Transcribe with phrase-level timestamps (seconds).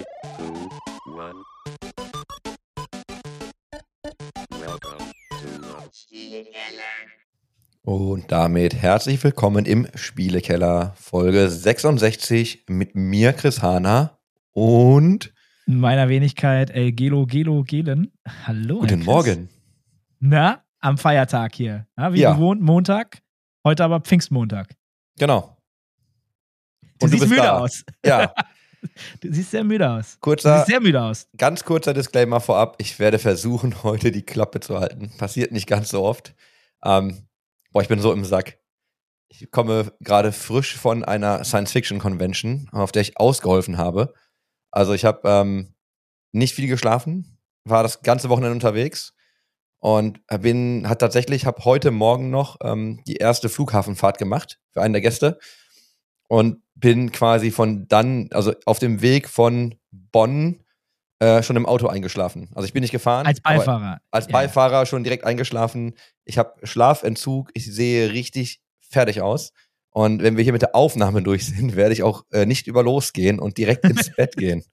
[0.00, 0.04] Three,
[0.38, 0.70] two,
[1.12, 1.44] one.
[4.58, 5.46] Welcome to
[7.82, 14.18] Und damit herzlich willkommen im Spielekeller, Folge 66 mit mir, Chris Hahner
[14.52, 15.34] und
[15.66, 18.10] In meiner Wenigkeit, ey, Gelo, Gelo, Gelen.
[18.46, 18.80] Hallo.
[18.80, 19.04] guten.
[19.04, 19.48] Morgen.
[20.18, 21.86] Na, am Feiertag hier.
[21.98, 22.32] Ja, wie Ja.
[22.32, 23.20] gewohnt, Montag.
[23.64, 24.74] Heute aber Pfingstmontag.
[25.18, 25.58] Genau.
[26.82, 27.58] Du Und du siehst bist müde da.
[27.58, 27.84] aus.
[28.04, 28.32] Ja,
[29.20, 30.14] Du siehst sehr müde aus.
[30.14, 31.28] Du kurzer, siehst sehr müde aus.
[31.36, 32.76] ganz kurzer Disclaimer vorab.
[32.78, 35.12] Ich werde versuchen, heute die Klappe zu halten.
[35.18, 36.34] Passiert nicht ganz so oft.
[36.84, 37.28] Ähm,
[37.72, 38.58] boah, ich bin so im Sack.
[39.28, 44.12] Ich komme gerade frisch von einer Science-Fiction-Convention, auf der ich ausgeholfen habe.
[44.72, 45.74] Also ich habe ähm,
[46.32, 49.14] nicht viel geschlafen, war das ganze Wochenende unterwegs
[49.78, 54.92] und bin, hat tatsächlich, habe heute Morgen noch ähm, die erste Flughafenfahrt gemacht für einen
[54.94, 55.38] der Gäste
[56.30, 60.60] und bin quasi von dann, also auf dem Weg von Bonn
[61.18, 62.48] äh, schon im Auto eingeschlafen.
[62.54, 63.26] Also ich bin nicht gefahren.
[63.26, 64.00] Als Beifahrer.
[64.12, 65.94] als Ja, Beifahrer schon direkt eingeschlafen.
[66.24, 67.50] Ich habe Schlafentzug.
[67.54, 69.52] Ich sehe richtig fertig aus.
[69.90, 72.84] Und wenn wir hier mit der Aufnahme durch sind, werde ich auch äh, nicht über
[72.84, 74.64] losgehen und direkt ins Bett gehen.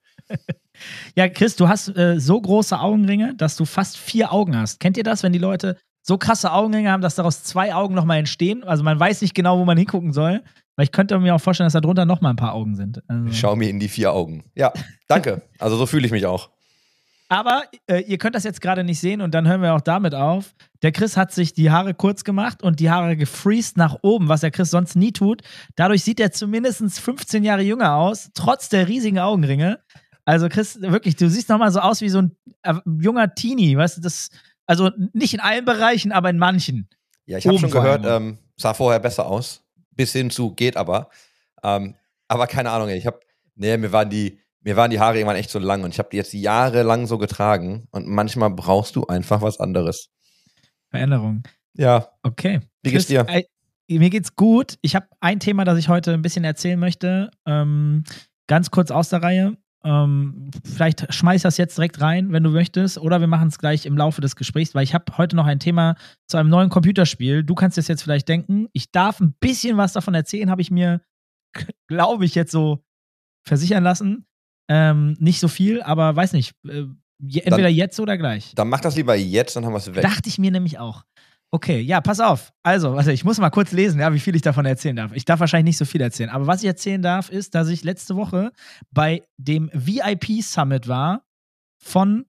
[1.15, 4.79] Ja, Chris, du hast äh, so große Augenringe, dass du fast vier Augen hast.
[4.79, 8.19] Kennt ihr das, wenn die Leute so krasse Augenringe haben, dass daraus zwei Augen nochmal
[8.19, 8.63] entstehen?
[8.63, 10.43] Also man weiß nicht genau, wo man hingucken soll.
[10.77, 13.01] Weil ich könnte mir auch vorstellen, dass da drunter nochmal ein paar Augen sind.
[13.09, 13.33] Also.
[13.33, 14.45] Schau mir in die vier Augen.
[14.55, 14.71] Ja,
[15.07, 15.41] danke.
[15.59, 16.51] Also so fühle ich mich auch.
[17.29, 20.13] Aber äh, ihr könnt das jetzt gerade nicht sehen und dann hören wir auch damit
[20.13, 20.53] auf.
[20.83, 24.41] Der Chris hat sich die Haare kurz gemacht und die Haare gefreezed nach oben, was
[24.41, 25.41] der Chris sonst nie tut.
[25.75, 29.79] Dadurch sieht er zumindest 15 Jahre jünger aus, trotz der riesigen Augenringe.
[30.25, 33.97] Also Chris, wirklich, du siehst nochmal so aus wie so ein äh, junger Teenie, weißt
[33.97, 34.29] du, das,
[34.67, 36.87] also nicht in allen Bereichen, aber in manchen.
[37.25, 39.66] Ja, ich habe schon gehört, ähm, sah vorher besser aus.
[39.97, 41.09] Bis hin zu geht aber.
[41.63, 41.95] Ähm,
[42.29, 43.19] aber keine Ahnung, ich habe,
[43.55, 46.09] nee, mir waren die, mir waren die Haare irgendwann echt so lang und ich habe
[46.09, 50.09] die jetzt jahrelang so getragen und manchmal brauchst du einfach was anderes.
[50.89, 51.43] Veränderung.
[51.73, 52.61] Ja, Okay.
[52.83, 53.25] Wie geht's dir?
[53.27, 53.43] äh,
[53.89, 54.77] mir geht's gut.
[54.81, 57.31] Ich habe ein Thema, das ich heute ein bisschen erzählen möchte.
[57.45, 58.03] Ähm,
[58.47, 59.57] ganz kurz aus der Reihe.
[59.87, 63.85] Ähm, vielleicht schmeiß das jetzt direkt rein, wenn du möchtest, oder wir machen es gleich
[63.85, 65.95] im Laufe des Gesprächs, weil ich habe heute noch ein Thema
[66.27, 67.45] zu einem neuen Computerspiel.
[67.45, 68.67] Du kannst es jetzt vielleicht denken.
[68.73, 70.99] Ich darf ein bisschen was davon erzählen, habe ich mir,
[71.87, 72.83] glaube ich, jetzt so
[73.47, 74.25] versichern lassen.
[74.69, 76.53] Ähm, nicht so viel, aber weiß nicht.
[76.67, 76.87] Äh,
[77.19, 78.51] entweder jetzt oder gleich.
[78.55, 80.01] dann mach das lieber jetzt, dann haben wir es weg.
[80.01, 81.05] Dachte ich mir nämlich auch.
[81.49, 82.51] Okay, ja, pass auf.
[82.61, 85.13] Also, warte, ich muss mal kurz lesen, ja, wie viel ich davon erzählen darf.
[85.13, 86.29] Ich darf wahrscheinlich nicht so viel erzählen.
[86.29, 88.51] Aber was ich erzählen darf, ist, dass ich letzte Woche
[88.91, 91.23] bei dem VIP Summit war
[91.81, 92.25] von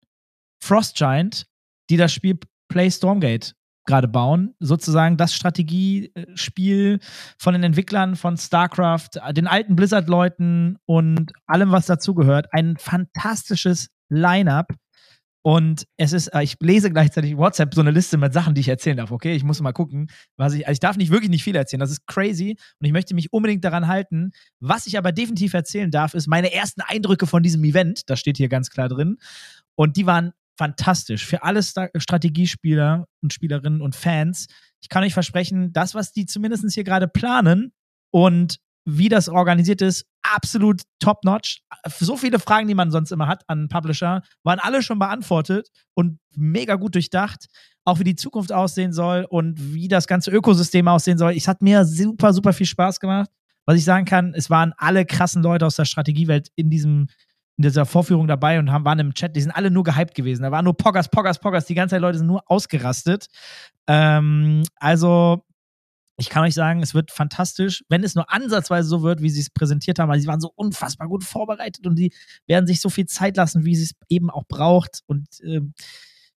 [0.63, 1.47] Frostgiant,
[1.91, 3.55] die das Spiel Play Stormgate
[3.87, 4.55] gerade bauen.
[4.61, 7.01] Sozusagen das Strategiespiel
[7.39, 12.47] von den Entwicklern von StarCraft, den alten Blizzard-Leuten und allem, was dazugehört.
[12.53, 14.73] Ein fantastisches Line-up.
[15.49, 18.69] Und es ist, äh, ich lese gleichzeitig WhatsApp so eine Liste mit Sachen, die ich
[18.69, 19.11] erzählen darf.
[19.11, 21.81] Okay, ich muss mal gucken, was ich, also ich darf nicht wirklich nicht viel erzählen.
[21.81, 24.33] Das ist crazy und ich möchte mich unbedingt daran halten.
[24.61, 28.03] Was ich aber definitiv erzählen darf, ist meine ersten Eindrücke von diesem Event.
[28.11, 29.17] Das steht hier ganz klar drin.
[29.75, 34.49] Und die waren fantastisch für alle Strategiespieler und Spielerinnen und Fans.
[34.83, 37.73] Ich kann euch versprechen, das, was die zumindest hier gerade planen
[38.11, 40.05] und wie das organisiert ist,
[40.35, 41.63] absolut top-notch.
[41.99, 46.19] So viele Fragen, die man sonst immer hat an Publisher, waren alle schon beantwortet und
[46.37, 47.47] mega gut durchdacht.
[47.85, 51.33] Auch wie die Zukunft aussehen soll und wie das ganze Ökosystem aussehen soll.
[51.33, 53.31] Es hat mir super, super viel Spaß gemacht.
[53.65, 57.09] Was ich sagen kann, es waren alle krassen Leute aus der Strategiewelt in diesem
[57.59, 60.45] in dieser Vorführung dabei und haben, waren im Chat, die sind alle nur gehypt gewesen.
[60.45, 61.67] Da waren nur Poggers, Poggers, Poggers.
[61.67, 63.27] Die ganze Zeit Leute sind nur ausgerastet.
[63.89, 65.43] Ähm, also,
[66.21, 69.41] ich kann euch sagen, es wird fantastisch, wenn es nur ansatzweise so wird, wie sie
[69.41, 70.11] es präsentiert haben.
[70.11, 72.13] Also, sie waren so unfassbar gut vorbereitet und die
[72.49, 75.03] werden sich so viel Zeit lassen, wie sie es eben auch braucht.
[75.07, 75.75] Und ähm,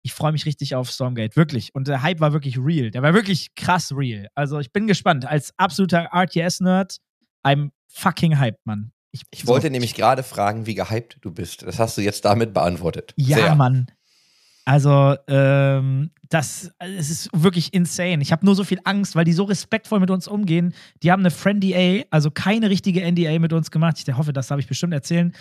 [0.01, 1.73] ich freue mich richtig auf Stormgate, wirklich.
[1.73, 2.91] Und der Hype war wirklich real.
[2.91, 4.27] Der war wirklich krass real.
[4.35, 5.25] Also, ich bin gespannt.
[5.25, 6.97] Als absoluter RTS-Nerd,
[7.45, 8.91] I'm fucking hyped, Mann.
[9.31, 11.63] Ich wollte nämlich gerade fragen, wie gehypt du bist.
[11.63, 13.13] Das hast du jetzt damit beantwortet.
[13.15, 13.55] Ja, Sehr.
[13.55, 13.87] Mann.
[14.69, 18.21] Also, ähm, das es ist wirklich insane.
[18.21, 20.75] Ich habe nur so viel Angst, weil die so respektvoll mit uns umgehen.
[21.01, 23.97] Die haben eine Friend-DA, also keine richtige NDA mit uns gemacht.
[23.97, 25.33] Ich hoffe, das darf ich bestimmt erzählen.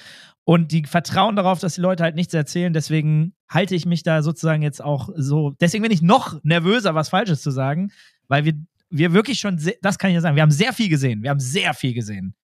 [0.44, 2.72] Und die vertrauen darauf, dass die Leute halt nichts erzählen.
[2.72, 5.54] Deswegen halte ich mich da sozusagen jetzt auch so.
[5.60, 7.92] Deswegen bin ich noch nervöser, was Falsches zu sagen,
[8.28, 8.54] weil wir,
[8.88, 11.22] wir wirklich schon, sehr, das kann ich ja sagen, wir haben sehr viel gesehen.
[11.22, 12.34] Wir haben sehr viel gesehen.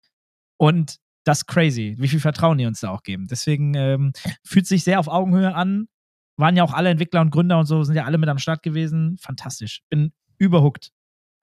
[0.59, 3.27] Und das ist crazy, wie viel Vertrauen die uns da auch geben.
[3.27, 4.13] Deswegen ähm,
[4.45, 5.89] fühlt sich sehr auf Augenhöhe an.
[6.37, 8.63] Waren ja auch alle Entwickler und Gründer und so, sind ja alle mit am Start
[8.63, 9.17] gewesen.
[9.21, 9.83] Fantastisch.
[9.89, 10.91] Bin überhuckt.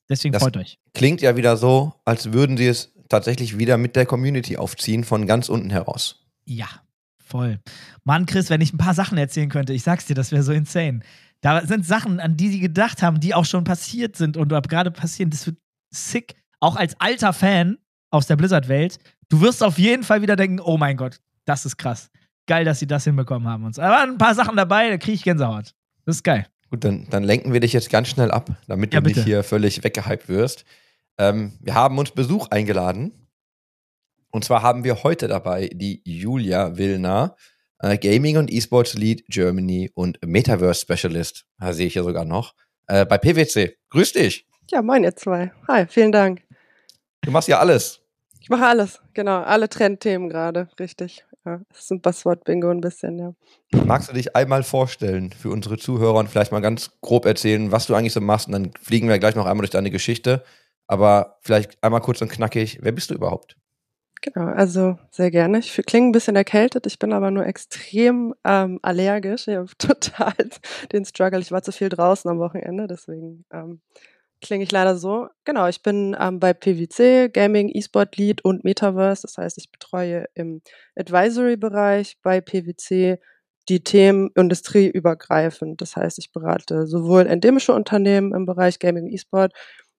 [0.10, 0.78] Deswegen Das- freut euch.
[0.94, 5.26] Klingt ja wieder so, als würden sie es tatsächlich wieder mit der Community aufziehen von
[5.28, 6.26] ganz unten heraus.
[6.46, 6.68] Ja.
[7.24, 7.60] Voll.
[8.04, 10.52] Mann, Chris, wenn ich ein paar Sachen erzählen könnte, ich sag's dir, das wäre so
[10.52, 11.00] insane.
[11.40, 14.92] Da sind Sachen, an die sie gedacht haben, die auch schon passiert sind und gerade
[14.92, 15.30] passieren.
[15.30, 15.58] Das wird
[15.92, 16.36] sick.
[16.60, 17.78] Auch als alter Fan
[18.10, 19.00] aus der Blizzard-Welt,
[19.30, 22.12] du wirst auf jeden Fall wieder denken: Oh mein Gott, das ist krass.
[22.52, 23.64] Geil, dass sie das hinbekommen haben.
[23.64, 23.82] Und so.
[23.82, 25.74] Aber ein paar Sachen dabei, da kriege ich Gänsehaut.
[26.06, 26.48] Das ist geil.
[26.70, 29.26] Gut, dann, dann lenken wir dich jetzt ganz schnell ab, damit Ja, du nicht bitte.
[29.26, 30.66] hier völlig weggehypt wirst.
[31.18, 33.30] Ähm, wir haben uns Besuch eingeladen.
[34.32, 37.38] Und zwar haben wir heute dabei die Julia Willner,
[37.80, 42.54] äh, Gaming und E-Sports Lead Germany und Metaverse Specialist, da sehe ich hier sogar noch,
[42.88, 43.78] äh, bei PwC.
[43.92, 44.46] Grüß dich.
[44.72, 45.54] Ja, moin ihr zwei.
[45.70, 46.42] Hi, vielen Dank.
[47.22, 48.02] Du machst ja alles.
[48.42, 51.24] Ich mache alles, genau, alle Trendthemen gerade, richtig.
[51.46, 53.34] Ja, das ist ein Buzzword-Bingo ein bisschen, ja.
[53.86, 57.88] Magst du dich einmal vorstellen für unsere Zuhörer und vielleicht mal ganz grob erzählen, was
[57.88, 58.48] du eigentlich so machst?
[58.48, 60.44] Und dann fliegen wir gleich noch einmal durch deine Geschichte.
[60.88, 63.56] Aber vielleicht einmal kurz und knackig, wer bist du überhaupt?
[64.22, 65.60] Genau, also sehr gerne.
[65.60, 69.48] Ich klinge ein bisschen erkältet, ich bin aber nur extrem ähm, allergisch.
[69.48, 70.34] Ich habe total
[70.92, 71.40] den Struggle.
[71.40, 73.82] Ich war zu viel draußen am Wochenende, deswegen ähm,
[74.42, 75.30] klinge ich leider so.
[75.46, 79.22] Genau, ich bin ähm, bei PwC, Gaming, E-Sport Lead und Metaverse.
[79.22, 80.62] Das heißt, ich betreue im
[80.96, 83.20] Advisory-Bereich bei PwC
[83.70, 85.82] die Themen industrieübergreifend.
[85.82, 89.54] Das heißt, ich berate sowohl endemische Unternehmen im Bereich Gaming E-Sport,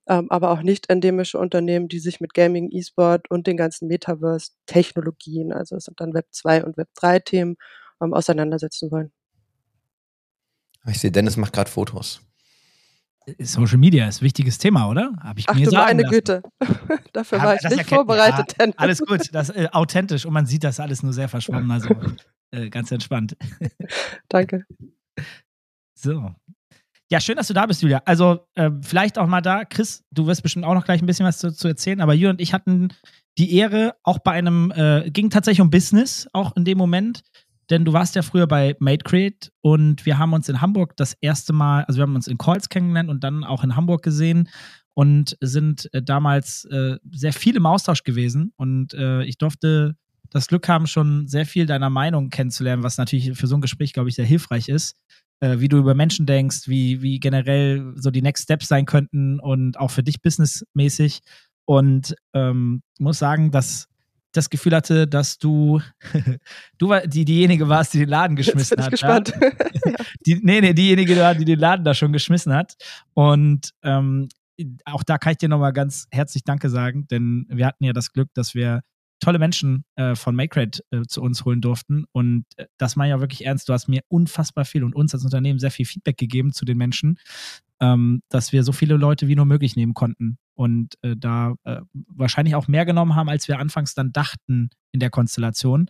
[0.07, 5.53] ähm, aber auch nicht endemische Unternehmen, die sich mit Gaming, E-Sport und den ganzen Metaverse-Technologien,
[5.53, 7.55] also es sind dann Web 2 und Web 3 Themen,
[8.01, 9.11] ähm, auseinandersetzen wollen.
[10.85, 12.21] Ich sehe, Dennis macht gerade Fotos.
[13.39, 15.13] Social Media ist ein wichtiges Thema, oder?
[15.21, 16.13] Habe ich Ach mir du sagen meine lassen.
[16.13, 16.41] Güte.
[17.13, 18.55] Dafür war ich nicht vorbereitet.
[18.59, 21.89] Ja, alles gut, das äh, authentisch und man sieht das alles nur sehr verschwommen, also
[22.51, 23.35] äh, ganz entspannt.
[24.29, 24.65] Danke.
[25.97, 26.33] So.
[27.11, 28.01] Ja, schön, dass du da bist, Julia.
[28.05, 31.25] Also, äh, vielleicht auch mal da, Chris, du wirst bestimmt auch noch gleich ein bisschen
[31.25, 32.89] was zu, zu erzählen, aber Julia und ich hatten
[33.37, 37.23] die Ehre, auch bei einem, äh, ging tatsächlich um Business, auch in dem Moment,
[37.69, 41.53] denn du warst ja früher bei MadeCreate und wir haben uns in Hamburg das erste
[41.53, 44.49] Mal, also wir haben uns in Calls kennengelernt und dann auch in Hamburg gesehen
[44.93, 49.95] und sind äh, damals äh, sehr viel im Austausch gewesen und äh, ich durfte
[50.29, 53.93] das Glück haben, schon sehr viel deiner Meinung kennenzulernen, was natürlich für so ein Gespräch,
[53.93, 54.95] glaube ich, sehr hilfreich ist
[55.43, 59.41] äh, wie du über Menschen denkst, wie, wie generell so die Next Steps sein könnten
[59.41, 61.19] und auch für dich businessmäßig.
[61.65, 63.87] Und ähm, muss sagen, dass
[64.33, 65.79] das Gefühl hatte, dass du,
[66.77, 68.91] du war, die, diejenige warst, die den Laden Jetzt geschmissen bin ich hat.
[68.91, 69.33] gespannt.
[69.85, 69.93] Ja?
[70.25, 72.75] Die, nee, nee, diejenige war, die den Laden da schon geschmissen hat.
[73.13, 74.29] Und ähm,
[74.85, 78.13] auch da kann ich dir nochmal ganz herzlich Danke sagen, denn wir hatten ja das
[78.13, 78.81] Glück, dass wir
[79.19, 82.05] tolle Menschen äh, von MakeRate äh, zu uns holen durften.
[82.11, 83.69] Und äh, das meine ich auch wirklich ernst.
[83.69, 86.77] Du hast mir unfassbar viel und uns als Unternehmen sehr viel Feedback gegeben zu den
[86.77, 87.17] Menschen,
[87.79, 90.37] ähm, dass wir so viele Leute wie nur möglich nehmen konnten.
[90.55, 94.99] Und äh, da äh, wahrscheinlich auch mehr genommen haben, als wir anfangs dann dachten in
[94.99, 95.89] der Konstellation.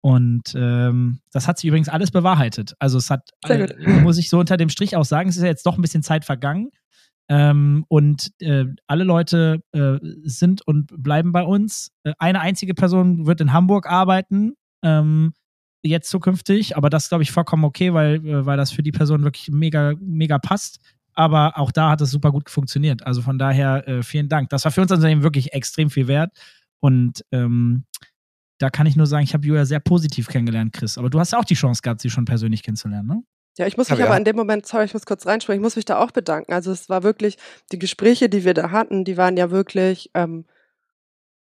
[0.00, 2.74] Und ähm, das hat sich übrigens alles bewahrheitet.
[2.78, 5.48] Also es hat, äh, muss ich so unter dem Strich auch sagen, es ist ja
[5.48, 6.70] jetzt doch ein bisschen Zeit vergangen.
[7.28, 11.90] Ähm, und äh, alle Leute äh, sind und bleiben bei uns.
[12.04, 14.54] Äh, eine einzige Person wird in Hamburg arbeiten,
[14.84, 15.32] ähm,
[15.82, 18.92] jetzt zukünftig, aber das ist, glaube ich, vollkommen okay, weil, äh, weil das für die
[18.92, 20.78] Person wirklich mega, mega passt.
[21.16, 23.04] Aber auch da hat es super gut funktioniert.
[23.06, 24.50] Also von daher äh, vielen Dank.
[24.50, 26.30] Das war für uns Unternehmen wirklich extrem viel wert.
[26.80, 27.84] Und ähm,
[28.58, 30.98] da kann ich nur sagen, ich habe Julia sehr positiv kennengelernt, Chris.
[30.98, 33.22] Aber du hast ja auch die Chance gehabt, sie schon persönlich kennenzulernen, ne?
[33.58, 35.64] Ja, ich muss mich aber haben- in dem Moment, sorry, ich muss kurz reinspringen, ich
[35.64, 36.52] muss mich da auch bedanken.
[36.52, 37.38] Also es war wirklich,
[37.72, 40.44] die Gespräche, die wir da hatten, die waren ja wirklich ähm,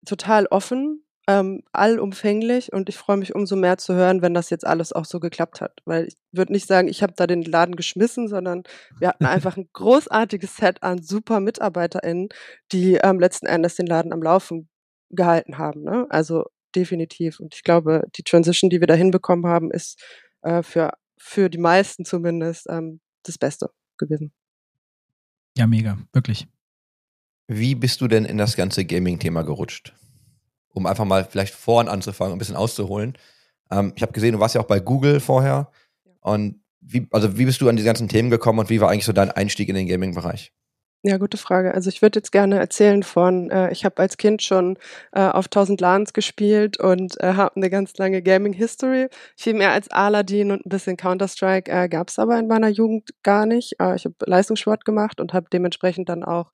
[0.07, 4.67] total offen, ähm, allumfänglich und ich freue mich umso mehr zu hören, wenn das jetzt
[4.67, 5.83] alles auch so geklappt hat.
[5.85, 8.63] Weil ich würde nicht sagen, ich habe da den Laden geschmissen, sondern
[8.99, 12.31] wir hatten einfach ein großartiges Set an super MitarbeiterInnen,
[12.73, 14.71] die ähm, letzten Endes den Laden am Laufen
[15.11, 15.83] gehalten haben.
[15.83, 16.07] Ne?
[16.09, 17.41] Also definitiv.
[17.41, 20.03] Und ich glaube, die Transition, die wir da hinbekommen haben, ist
[20.41, 23.69] äh, für, für die meisten zumindest ähm, das Beste
[23.99, 24.33] gewesen.
[25.59, 26.47] Ja, mega, wirklich.
[27.49, 29.95] Wie bist du denn in das ganze Gaming-Thema gerutscht?
[30.79, 33.19] Um einfach mal vielleicht vorn anzufangen, ein bisschen auszuholen.
[33.71, 35.71] Ähm, ich habe gesehen, du warst ja auch bei Google vorher.
[36.21, 39.05] Und wie, also wie bist du an die ganzen Themen gekommen und wie war eigentlich
[39.05, 40.53] so dein Einstieg in den Gaming-Bereich?
[41.05, 41.75] Ja, gute Frage.
[41.75, 44.77] Also ich würde jetzt gerne erzählen von, äh, ich habe als Kind schon
[45.13, 49.09] äh, auf 1000 LANs gespielt und äh, habe eine ganz lange Gaming-History.
[49.37, 53.11] Viel mehr als Aladdin und ein bisschen Counter-Strike äh, gab es aber in meiner Jugend
[53.23, 53.77] gar nicht.
[53.81, 56.51] Äh, ich habe Leistungssport gemacht und habe dementsprechend dann auch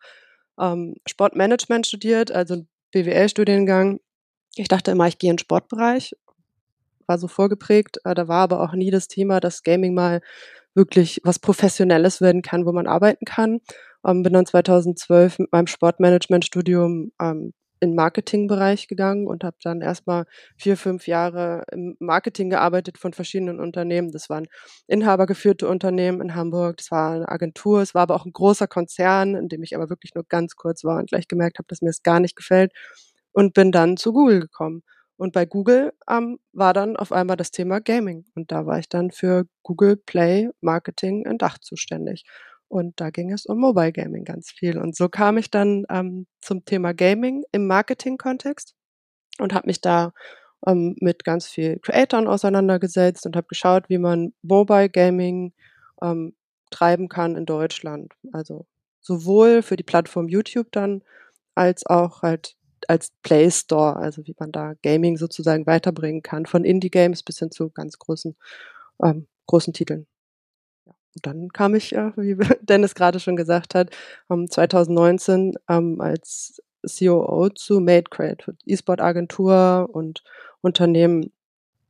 [0.61, 4.00] ähm, Sportmanagement studiert, also einen BWL-Studiengang.
[4.56, 6.14] Ich dachte immer, ich gehe in den Sportbereich,
[7.06, 7.99] war so vorgeprägt.
[8.04, 10.20] Äh, da war aber auch nie das Thema, dass Gaming mal
[10.75, 13.61] wirklich was Professionelles werden kann, wo man arbeiten kann.
[14.06, 20.25] Ähm, bin dann 2012 mit meinem Sportmanagement-Studium ähm, in Marketingbereich gegangen und habe dann erstmal
[20.56, 24.11] vier, fünf Jahre im Marketing gearbeitet von verschiedenen Unternehmen.
[24.11, 24.46] Das waren
[24.87, 29.34] inhabergeführte Unternehmen in Hamburg, das war eine Agentur, es war aber auch ein großer Konzern,
[29.34, 31.90] in dem ich aber wirklich nur ganz kurz war und gleich gemerkt habe, dass mir
[31.90, 32.73] es gar nicht gefällt
[33.35, 34.83] und bin dann zu Google gekommen.
[35.17, 38.25] Und bei Google ähm, war dann auf einmal das Thema Gaming.
[38.35, 42.25] Und da war ich dann für Google Play Marketing in Dach zuständig.
[42.69, 44.79] Und da ging es um Mobile Gaming ganz viel.
[44.79, 48.75] Und so kam ich dann ähm, zum Thema Gaming im Marketing-Kontext
[49.38, 50.12] und habe mich da
[50.67, 55.53] ähm, mit ganz viel Creatoren auseinandergesetzt und habe geschaut, wie man Mobile Gaming
[56.03, 56.35] ähm,
[56.71, 58.12] treiben kann in Deutschland.
[58.33, 58.67] Also
[59.00, 61.03] sowohl für die Plattform YouTube dann
[61.55, 62.57] als auch halt
[62.88, 67.50] als Play Store, also wie man da Gaming sozusagen weiterbringen kann, von Indie-Games bis hin
[67.50, 68.37] zu ganz großen,
[69.03, 70.07] ähm, großen Titeln
[71.23, 73.91] dann kam ich, äh, wie Dennis gerade schon gesagt hat,
[74.29, 80.23] um, 2019 ähm, als COO zu MadeCrate, E-Sport-Agentur und
[80.61, 81.33] Unternehmen,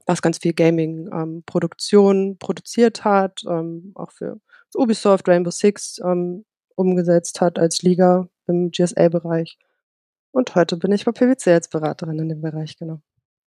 [0.07, 4.39] was ganz viel Gaming-Produktion ähm, produziert hat, ähm, auch für
[4.75, 9.59] Ubisoft, Rainbow Six ähm, umgesetzt hat als Liga im GSA-Bereich.
[10.35, 13.01] Und heute bin ich bei PwC als Beraterin in dem Bereich, genau.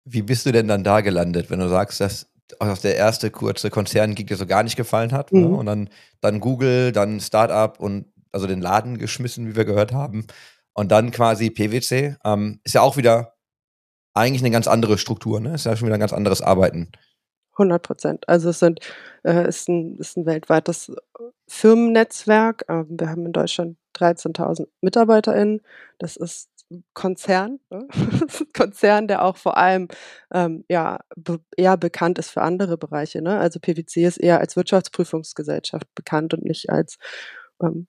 [0.05, 3.71] Wie bist du denn dann da gelandet, wenn du sagst, dass auch der erste kurze
[3.71, 5.33] Konzern Konzerngig dir so gar nicht gefallen hat.
[5.33, 5.41] Ne?
[5.41, 5.51] Mhm.
[5.51, 5.57] Ne?
[5.57, 10.27] Und dann, dann Google, dann Startup und also den Laden geschmissen, wie wir gehört haben.
[10.75, 12.17] Und dann quasi PwC.
[12.25, 13.35] Ähm, ist ja auch wieder
[14.13, 15.55] eigentlich eine ganz andere Struktur, ne?
[15.55, 16.91] Ist ja schon wieder ein ganz anderes Arbeiten.
[17.53, 18.29] 100 Prozent.
[18.29, 18.81] Also es sind,
[19.23, 20.91] äh, ist, ein, ist ein weltweites
[21.47, 22.65] Firmennetzwerk.
[22.69, 25.61] Ähm, wir haben in Deutschland 13.000 MitarbeiterInnen.
[25.99, 26.49] Das ist
[26.95, 27.87] Konzern, ne?
[28.57, 29.89] Konzern, der auch vor allem
[30.33, 31.01] ähm, ja
[31.57, 33.23] eher bekannt ist für andere Bereiche.
[33.23, 33.39] Ne?
[33.39, 36.99] Also PwC ist eher als Wirtschaftsprüfungsgesellschaft bekannt und nicht als
[37.63, 37.87] ähm,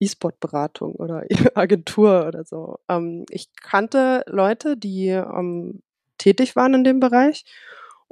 [0.00, 1.24] E-Sport-Beratung oder
[1.54, 2.78] Agentur oder so.
[2.88, 5.82] Ähm, ich kannte Leute, die ähm,
[6.18, 7.44] tätig waren in dem Bereich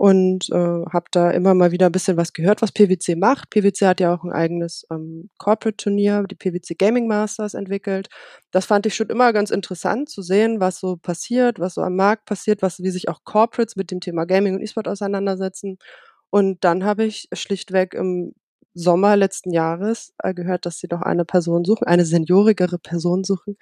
[0.03, 3.51] und äh, habe da immer mal wieder ein bisschen was gehört, was PwC macht.
[3.51, 8.09] PwC hat ja auch ein eigenes ähm, Corporate-Turnier, die PwC Gaming Masters entwickelt.
[8.51, 11.95] Das fand ich schon immer ganz interessant zu sehen, was so passiert, was so am
[11.95, 15.79] Markt passiert, was wie sich auch Corporates mit dem Thema Gaming und E-Sport auseinandersetzen.
[16.31, 18.35] Und dann habe ich schlichtweg im
[18.75, 23.57] Sommer letzten Jahres äh, gehört, dass sie noch eine Person suchen, eine seniorigere Person suchen.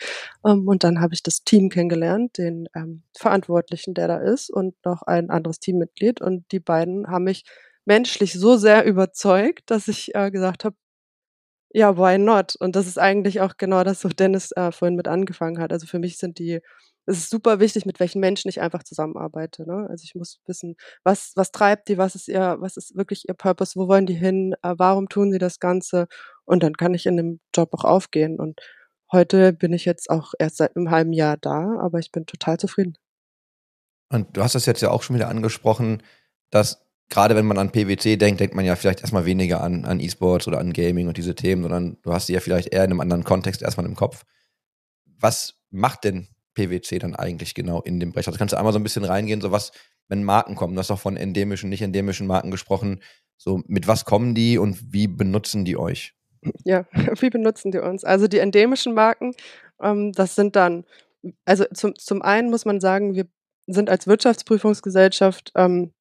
[0.47, 4.75] Ähm, und dann habe ich das Team kennengelernt, den ähm, Verantwortlichen, der da ist, und
[4.85, 6.21] noch ein anderes Teammitglied.
[6.21, 7.45] Und die beiden haben mich
[7.85, 10.77] menschlich so sehr überzeugt, dass ich äh, gesagt habe,
[11.73, 12.57] ja, why not?
[12.59, 15.73] Und das ist eigentlich auch genau das, wo Dennis äh, vorhin mit angefangen hat.
[15.73, 16.61] Also für mich sind die
[17.11, 19.67] es ist super wichtig, mit welchen Menschen ich einfach zusammenarbeite.
[19.67, 19.87] Ne?
[19.91, 23.35] Also ich muss wissen, was, was treibt die, was ist ihr, was ist wirklich ihr
[23.35, 26.07] Purpose, wo wollen die hin, äh, warum tun sie das Ganze?
[26.45, 28.39] Und dann kann ich in dem Job auch aufgehen.
[28.39, 28.61] Und
[29.11, 32.59] heute bin ich jetzt auch erst seit einem halben Jahr da, aber ich bin total
[32.59, 32.95] zufrieden.
[34.09, 36.03] Und du hast das jetzt ja auch schon wieder angesprochen,
[36.51, 39.99] dass gerade wenn man an PwC denkt, denkt man ja vielleicht erstmal weniger an, an
[39.99, 42.93] E-Sports oder an Gaming und diese Themen, sondern du hast sie ja vielleicht eher in
[42.93, 44.25] einem anderen Kontext erstmal im Kopf.
[45.19, 48.27] Was macht denn PwC dann eigentlich genau in dem Bereich?
[48.27, 49.73] Also kannst du einmal so ein bisschen reingehen, so was,
[50.09, 53.01] wenn Marken kommen, du hast auch von endemischen, nicht endemischen Marken gesprochen,
[53.37, 56.15] so mit was kommen die und wie benutzen die euch?
[56.65, 56.87] Ja,
[57.21, 58.05] wie benutzen die uns?
[58.05, 59.35] Also die endemischen Marken,
[59.81, 60.85] ähm, das sind dann,
[61.45, 63.27] also zum, zum einen muss man sagen, wir
[63.67, 65.93] sind als Wirtschaftsprüfungsgesellschaft ähm,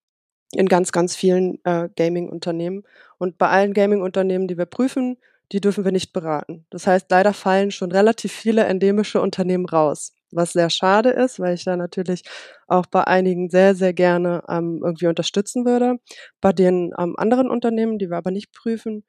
[0.53, 2.83] in ganz, ganz vielen äh, Gaming-Unternehmen.
[3.17, 5.17] Und bei allen Gaming-Unternehmen, die wir prüfen,
[5.51, 6.65] die dürfen wir nicht beraten.
[6.69, 11.55] Das heißt, leider fallen schon relativ viele endemische Unternehmen raus was sehr schade ist, weil
[11.55, 12.23] ich da natürlich
[12.67, 15.97] auch bei einigen sehr, sehr gerne ähm, irgendwie unterstützen würde.
[16.41, 19.03] Bei den ähm, anderen Unternehmen, die wir aber nicht prüfen,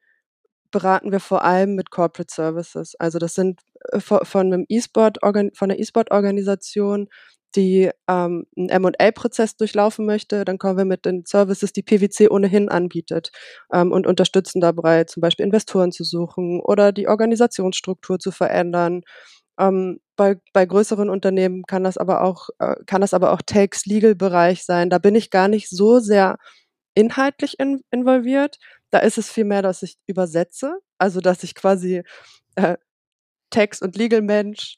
[0.71, 2.95] beraten wir vor allem mit Corporate Services.
[2.97, 7.07] Also das sind äh, von, einem E-Sport, von einer E-Sport-Organisation,
[7.55, 12.69] die ähm, einen M&A-Prozess durchlaufen möchte, dann kommen wir mit den Services, die PwC ohnehin
[12.69, 13.31] anbietet
[13.73, 19.01] ähm, und unterstützen dabei, zum Beispiel Investoren zu suchen oder die Organisationsstruktur zu verändern
[19.59, 23.85] ähm, bei, bei größeren Unternehmen kann das aber auch, äh, kann das aber auch Tax
[23.85, 24.89] Legal Bereich sein.
[24.89, 26.37] Da bin ich gar nicht so sehr
[26.95, 28.57] inhaltlich in, involviert.
[28.91, 32.03] Da ist es vielmehr, dass ich übersetze, also dass ich quasi
[32.55, 32.77] äh,
[33.51, 34.77] Tax und Legal Mensch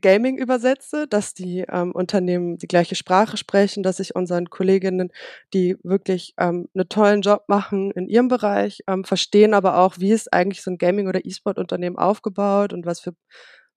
[0.00, 5.12] Gaming übersetze, dass die ähm, Unternehmen die gleiche Sprache sprechen, dass ich unseren Kolleginnen,
[5.52, 10.12] die wirklich ähm, einen tollen Job machen in ihrem Bereich, ähm, verstehen aber auch, wie
[10.12, 13.14] ist eigentlich so ein Gaming- oder E-Sport-Unternehmen aufgebaut und was für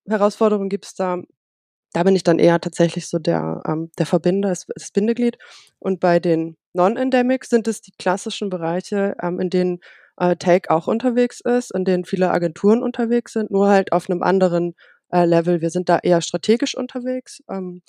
[0.08, 1.22] Herausforderungen gibt es da?
[1.94, 5.38] Da bin ich dann eher tatsächlich so der, ähm, der Verbinder, das, Bindeglied.
[5.80, 9.80] Und bei den Non-Endemics sind es die klassischen Bereiche, ähm, in denen
[10.18, 14.24] äh, Take auch unterwegs ist, in denen viele Agenturen unterwegs sind, nur halt auf einem
[14.24, 14.76] anderen
[15.12, 15.62] äh, Level.
[15.62, 17.82] Wir sind da eher strategisch unterwegs ähm,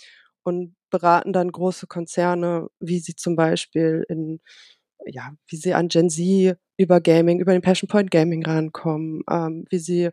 [0.45, 4.41] und beraten dann große Konzerne, wie sie zum Beispiel in
[5.07, 9.65] ja, wie sie an Gen Z über Gaming, über den Passion Point Gaming rankommen, ähm,
[9.71, 10.11] wie sie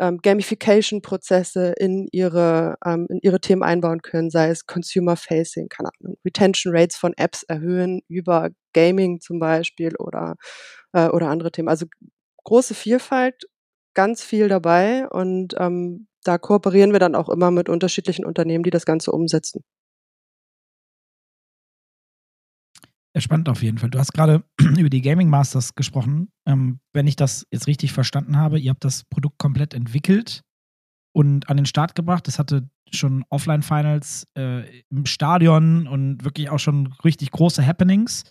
[0.00, 5.90] ähm, Gamification-Prozesse in ihre ähm, in ihre Themen einbauen können, sei es Consumer Facing, keine
[6.00, 10.36] Ahnung, Retention Rates von Apps erhöhen über Gaming zum Beispiel oder
[10.92, 11.68] äh, oder andere Themen.
[11.68, 11.86] Also
[12.44, 13.46] große Vielfalt,
[13.94, 18.70] ganz viel dabei und ähm, da kooperieren wir dann auch immer mit unterschiedlichen Unternehmen, die
[18.70, 19.62] das Ganze umsetzen.
[23.16, 23.90] Spannend auf jeden Fall.
[23.90, 24.42] Du hast gerade
[24.76, 26.32] über die Gaming Masters gesprochen.
[26.48, 30.42] Ähm, wenn ich das jetzt richtig verstanden habe, ihr habt das Produkt komplett entwickelt
[31.14, 32.26] und an den Start gebracht.
[32.26, 38.24] Es hatte schon Offline-Finals äh, im Stadion und wirklich auch schon richtig große Happenings.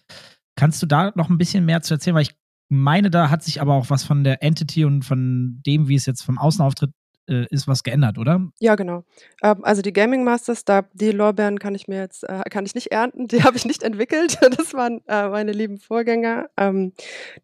[0.58, 2.16] Kannst du da noch ein bisschen mehr zu erzählen?
[2.16, 2.36] Weil ich
[2.70, 6.06] meine, da hat sich aber auch was von der Entity und von dem, wie es
[6.06, 6.92] jetzt vom Außenauftritt
[7.28, 8.52] äh, ist was geändert, oder?
[8.60, 9.04] Ja, genau.
[9.42, 12.76] Ähm, also die Gaming Masters, da die Lorbeeren kann ich mir jetzt äh, kann ich
[12.76, 14.38] nicht ernten, die habe ich nicht entwickelt.
[14.64, 16.50] Das waren äh, meine lieben Vorgänger.
[16.58, 16.94] Ähm,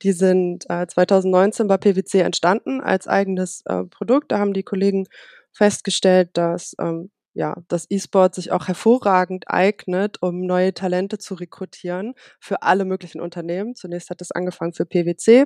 [0.04, 4.32] die sind 2019 bei PwC entstanden als eigenes Produkt.
[4.32, 5.08] Da haben die Kollegen
[5.52, 12.14] festgestellt, dass ähm, ja, das E-Sport sich auch hervorragend eignet, um neue Talente zu rekrutieren
[12.40, 13.76] für alle möglichen Unternehmen.
[13.76, 15.46] Zunächst hat es angefangen für PwC.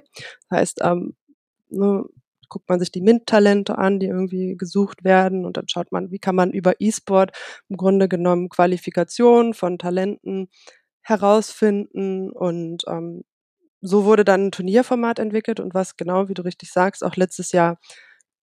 [0.50, 1.16] Das heißt, ähm,
[1.70, 2.04] ne,
[2.54, 6.20] guckt man sich die MINT-Talente an, die irgendwie gesucht werden und dann schaut man, wie
[6.20, 7.32] kann man über E-Sport
[7.68, 10.50] im Grunde genommen Qualifikationen von Talenten
[11.02, 13.24] herausfinden und ähm,
[13.82, 17.52] so wurde dann ein Turnierformat entwickelt und was genau, wie du richtig sagst, auch letztes
[17.52, 17.80] Jahr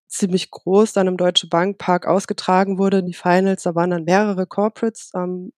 [0.07, 3.63] ziemlich groß dann im Deutsche Bank Park ausgetragen wurde in die Finals.
[3.63, 5.53] Da waren dann mehrere Corporates ähm,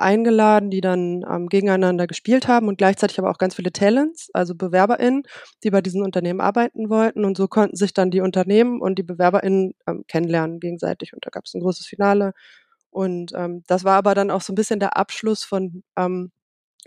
[0.00, 4.54] eingeladen, die dann ähm, gegeneinander gespielt haben und gleichzeitig aber auch ganz viele Talents, also
[4.54, 5.24] BewerberInnen,
[5.64, 7.24] die bei diesen Unternehmen arbeiten wollten.
[7.24, 11.14] Und so konnten sich dann die Unternehmen und die BewerberInnen ähm, kennenlernen gegenseitig.
[11.14, 12.32] Und da gab es ein großes Finale.
[12.90, 16.32] Und ähm, das war aber dann auch so ein bisschen der Abschluss von, ähm,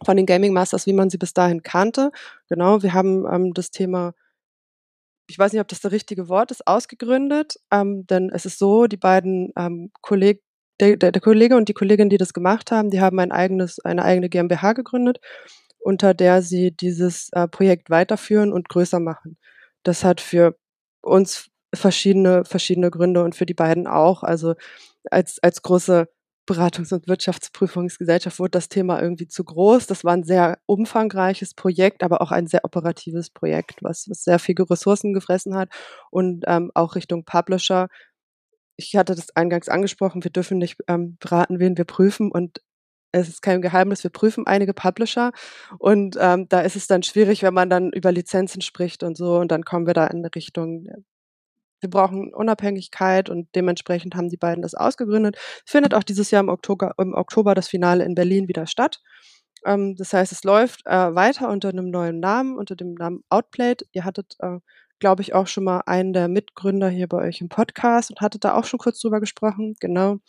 [0.05, 2.11] von den Gaming Masters, wie man sie bis dahin kannte.
[2.49, 4.13] Genau, wir haben ähm, das Thema
[5.31, 8.87] ich weiß nicht, ob das das richtige Wort ist, ausgegründet, ähm, denn es ist so,
[8.87, 10.43] die beiden ähm, Kolleg
[10.81, 13.79] der, der, der Kollege und die Kollegin, die das gemacht haben, die haben ein eigenes,
[13.79, 15.19] eine eigene GmbH gegründet,
[15.79, 19.37] unter der sie dieses äh, Projekt weiterführen und größer machen.
[19.83, 20.57] Das hat für
[21.01, 24.23] uns verschiedene, verschiedene Gründe und für die beiden auch.
[24.23, 24.55] Also
[25.09, 26.07] als, als große
[26.47, 29.87] Beratungs- und Wirtschaftsprüfungsgesellschaft wurde das Thema irgendwie zu groß.
[29.87, 34.39] Das war ein sehr umfangreiches Projekt, aber auch ein sehr operatives Projekt, was, was sehr
[34.39, 35.69] viele Ressourcen gefressen hat
[36.09, 37.87] und ähm, auch Richtung Publisher
[38.77, 42.61] ich hatte das eingangs angesprochen, wir dürfen nicht ähm, beraten, wen wir prüfen und
[43.13, 45.31] es ist kein Geheimnis, wir prüfen einige Publisher
[45.79, 49.37] und ähm, da ist es dann schwierig, wenn man dann über Lizenzen spricht und so
[49.37, 50.87] und dann kommen wir da in eine Richtung,
[51.81, 55.37] wir brauchen Unabhängigkeit und dementsprechend haben die beiden das ausgegründet.
[55.65, 59.01] Findet auch dieses Jahr im Oktober, im Oktober das Finale in Berlin wieder statt.
[59.65, 63.85] Ähm, das heißt, es läuft äh, weiter unter einem neuen Namen, unter dem Namen Outplayed.
[63.91, 64.59] Ihr hattet äh,
[65.01, 68.39] glaube ich, auch schon mal einen der Mitgründer hier bei euch im Podcast und hatte
[68.39, 70.19] da auch schon kurz drüber gesprochen, genau.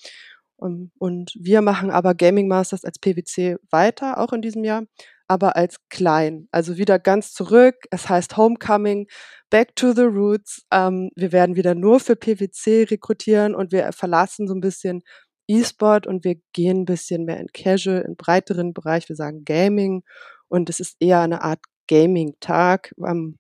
[0.57, 4.85] Um, und wir machen aber Gaming Masters als PwC weiter, auch in diesem Jahr,
[5.29, 6.49] aber als klein.
[6.53, 7.77] Also wieder ganz zurück.
[7.91, 9.09] Es heißt Homecoming,
[9.51, 10.65] Back to the Roots.
[10.73, 15.03] Ähm, wir werden wieder nur für PwC rekrutieren und wir verlassen so ein bisschen
[15.49, 19.09] E-Sport und wir gehen ein bisschen mehr in Casual, in breiteren Bereich.
[19.09, 20.03] Wir sagen Gaming
[20.49, 22.95] und es ist eher eine Art Gaming-Tag.
[23.07, 23.39] Ähm,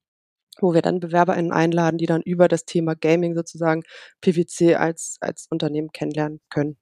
[0.60, 3.82] wo wir dann BewerberInnen einladen, die dann über das Thema Gaming sozusagen
[4.20, 6.76] PwC als, als Unternehmen kennenlernen können.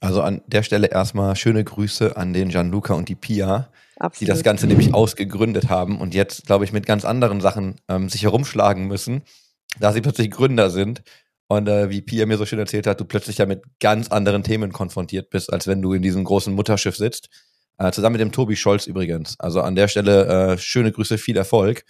[0.00, 4.20] Also an der Stelle erstmal schöne Grüße an den Gianluca und die Pia, Absolut.
[4.20, 8.08] die das Ganze nämlich ausgegründet haben und jetzt, glaube ich, mit ganz anderen Sachen ähm,
[8.08, 9.22] sich herumschlagen müssen,
[9.80, 11.02] da sie plötzlich Gründer sind.
[11.46, 14.42] Und äh, wie Pia mir so schön erzählt hat, du plötzlich ja mit ganz anderen
[14.42, 17.28] Themen konfrontiert bist, als wenn du in diesem großen Mutterschiff sitzt.
[17.78, 19.36] Äh, zusammen mit dem Tobi Scholz übrigens.
[19.38, 21.84] Also an der Stelle äh, schöne Grüße, viel Erfolg.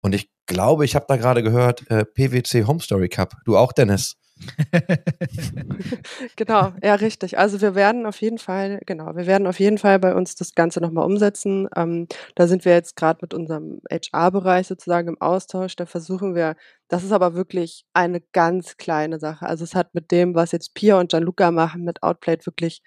[0.00, 3.34] Und ich glaube, ich habe da gerade gehört, äh, PwC Home Story Cup.
[3.44, 4.16] Du auch, Dennis?
[6.36, 7.38] genau, ja, richtig.
[7.38, 10.54] Also wir werden auf jeden Fall, genau, wir werden auf jeden Fall bei uns das
[10.54, 11.68] Ganze nochmal umsetzen.
[11.76, 15.76] Ähm, da sind wir jetzt gerade mit unserem HR-Bereich sozusagen im Austausch.
[15.76, 16.56] Da versuchen wir,
[16.88, 19.46] das ist aber wirklich eine ganz kleine Sache.
[19.46, 22.82] Also es hat mit dem, was jetzt Pia und Gianluca machen, mit Outplate wirklich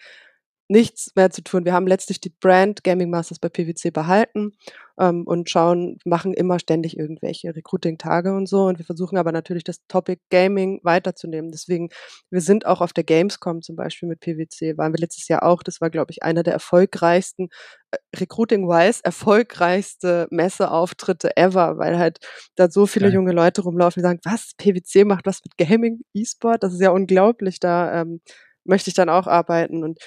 [0.72, 1.66] nichts mehr zu tun.
[1.66, 4.54] Wir haben letztlich die Brand Gaming Masters bei PwC behalten
[4.98, 8.64] ähm, und schauen, machen immer ständig irgendwelche Recruiting-Tage und so.
[8.64, 11.52] Und wir versuchen aber natürlich das Topic Gaming weiterzunehmen.
[11.52, 11.90] Deswegen,
[12.30, 15.62] wir sind auch auf der Gamescom zum Beispiel mit PwC, waren wir letztes Jahr auch.
[15.62, 17.50] Das war, glaube ich, einer der erfolgreichsten,
[17.92, 22.20] äh, recruiting-wise, erfolgreichste Messeauftritte ever, weil halt
[22.56, 23.16] da so viele Geil.
[23.16, 26.64] junge Leute rumlaufen, die sagen, was, PwC macht was mit Gaming, E-Sport?
[26.64, 27.60] Das ist ja unglaublich.
[27.60, 28.22] Da ähm,
[28.64, 29.84] möchte ich dann auch arbeiten.
[29.84, 30.00] Und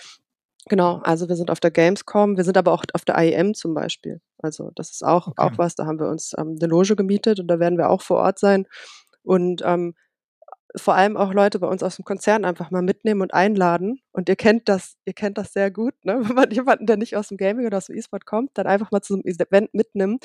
[0.68, 3.74] Genau, also wir sind auf der Gamescom, wir sind aber auch auf der IEM zum
[3.74, 4.20] Beispiel.
[4.38, 5.42] Also das ist auch, Okay.
[5.42, 8.00] auch was, da haben wir uns ähm, eine Loge gemietet und da werden wir auch
[8.02, 8.66] vor Ort sein.
[9.22, 9.94] Und ähm,
[10.76, 14.00] vor allem auch Leute bei uns aus dem Konzern einfach mal mitnehmen und einladen.
[14.12, 16.18] Und ihr kennt das, ihr kennt das sehr gut, ne?
[16.28, 18.90] Wenn man jemanden, der nicht aus dem Gaming oder aus dem E-Sport kommt, dann einfach
[18.90, 20.24] mal zu einem Event mitnimmt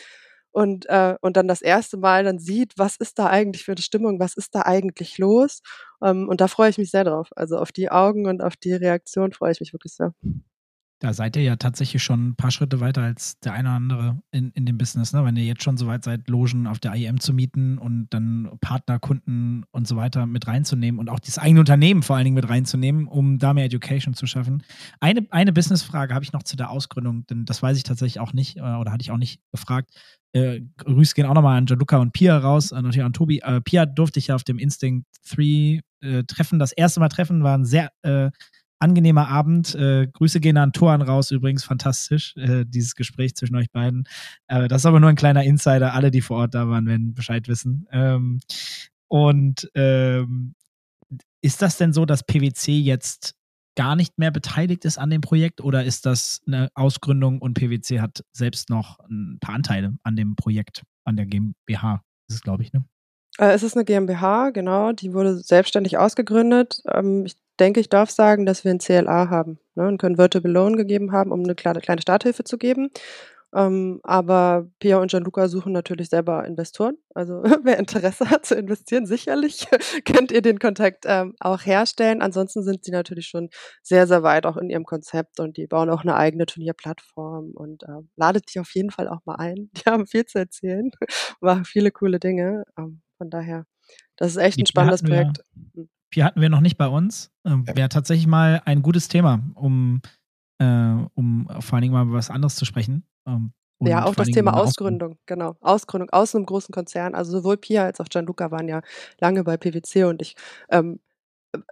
[0.52, 3.82] und, äh, und dann das erste Mal dann sieht, was ist da eigentlich für eine
[3.82, 5.62] Stimmung, was ist da eigentlich los.
[6.04, 7.30] Ähm, und da freue ich mich sehr drauf.
[7.36, 10.14] Also auf die Augen und auf die Reaktion freue ich mich wirklich sehr.
[11.02, 14.22] Da seid ihr ja tatsächlich schon ein paar Schritte weiter als der eine oder andere
[14.32, 15.24] in, in dem Business, ne?
[15.24, 18.58] Wenn ihr jetzt schon so weit seid, Logen auf der IEM zu mieten und dann
[18.60, 22.36] Partner, Kunden und so weiter mit reinzunehmen und auch das eigene Unternehmen vor allen Dingen
[22.36, 24.62] mit reinzunehmen, um da mehr Education zu schaffen.
[25.00, 28.34] Eine, eine Businessfrage habe ich noch zu der Ausgründung, denn das weiß ich tatsächlich auch
[28.34, 29.92] nicht äh, oder hatte ich auch nicht gefragt.
[30.34, 33.40] Äh, Grüße gehen auch nochmal an Gianluca und Pia raus, äh, natürlich an Tobi.
[33.40, 36.60] Äh, Pia durfte ich ja auf dem Instinct 3 äh, treffen.
[36.60, 38.30] Das erste Mal treffen war ein sehr äh,
[38.80, 39.76] angenehmer Abend.
[39.76, 44.04] Äh, Grüße gehen an Toran raus, übrigens fantastisch, äh, dieses Gespräch zwischen euch beiden.
[44.48, 45.94] Das ist aber nur ein kleiner Insider.
[45.94, 47.88] Alle, die vor Ort da waren, werden Bescheid wissen.
[47.92, 48.40] Ähm,
[49.08, 50.56] und ähm,
[51.42, 53.36] ist das denn so, dass PwC jetzt
[53.80, 58.02] gar nicht mehr beteiligt ist an dem Projekt oder ist das eine Ausgründung und PwC
[58.02, 62.04] hat selbst noch ein paar Anteile an dem Projekt, an der GmbH?
[62.28, 62.84] Das ist, glaube ich, ne?
[63.38, 66.82] Äh, es ist eine GmbH, genau, die wurde selbstständig ausgegründet.
[66.94, 70.76] Ähm, ich denke, ich darf sagen, dass wir ein CLA haben, ne, einen Convertible Loan
[70.76, 72.90] gegeben haben, um eine kleine Starthilfe zu geben.
[73.56, 76.98] Ähm, aber Pia und Gianluca suchen natürlich selber Investoren.
[77.16, 79.68] Also wer Interesse hat zu investieren, sicherlich
[80.06, 82.22] könnt ihr den Kontakt ähm, auch herstellen.
[82.22, 83.50] Ansonsten sind sie natürlich schon
[83.82, 87.84] sehr, sehr weit auch in ihrem Konzept und die bauen auch eine eigene Turnierplattform und
[87.84, 89.70] äh, ladet die auf jeden Fall auch mal ein.
[89.80, 90.92] Die haben viel zu erzählen,
[91.42, 92.64] machen viele coole Dinge.
[92.78, 93.66] Ähm, von daher,
[94.16, 95.44] das ist echt ein spannendes wir- Projekt.
[96.12, 97.32] Vier hatten wir noch nicht bei uns.
[97.46, 97.68] Ähm.
[97.68, 100.02] Wäre tatsächlich mal ein gutes Thema, um,
[100.60, 103.04] äh, um vor allen Dingen mal über was anderes zu sprechen.
[103.30, 103.54] Ähm,
[103.86, 105.56] Ja, auch das Thema eine Ausgründung, genau.
[105.62, 107.16] Ausgründung aus einem großen Konzern.
[107.16, 108.82] Also sowohl Pia als auch Gianluca waren ja
[109.20, 110.36] lange bei PwC und ich,
[110.70, 111.00] ähm,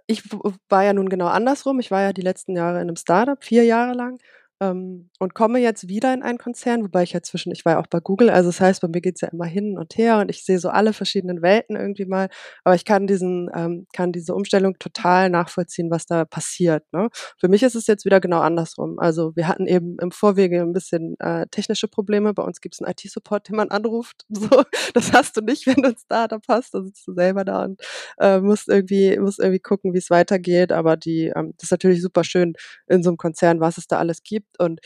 [0.06, 0.22] ich
[0.70, 1.80] war ja nun genau andersrum.
[1.80, 4.18] Ich war ja die letzten Jahre in einem Startup, vier Jahre lang.
[4.60, 7.80] Ähm, und komme jetzt wieder in einen Konzern, wobei ich ja zwischen, ich war ja
[7.80, 10.30] auch bei Google, also das heißt, bei mir geht's ja immer hin und her und
[10.30, 12.28] ich sehe so alle verschiedenen Welten irgendwie mal,
[12.64, 16.84] aber ich kann diesen, ähm, kann diese Umstellung total nachvollziehen, was da passiert.
[16.92, 17.08] Ne?
[17.38, 18.98] Für mich ist es jetzt wieder genau andersrum.
[18.98, 22.34] Also wir hatten eben im Vorwege ein bisschen äh, technische Probleme.
[22.34, 24.24] Bei uns gibt es einen IT-Support, den man anruft.
[24.38, 24.62] So,
[24.94, 26.72] das hast du nicht, wenn du ein Startup hast.
[26.72, 27.80] Da sitzt du selber da und
[28.18, 30.72] äh, musst irgendwie, musst irgendwie gucken, wie es weitergeht.
[30.72, 32.54] Aber die, ähm, das ist natürlich super schön
[32.86, 34.47] in so einem Konzern, was es da alles gibt.
[34.58, 34.80] Und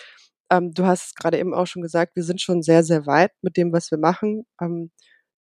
[0.51, 3.57] ähm, du hast gerade eben auch schon gesagt, wir sind schon sehr, sehr weit mit
[3.57, 4.44] dem, was wir machen.
[4.61, 4.90] Ähm,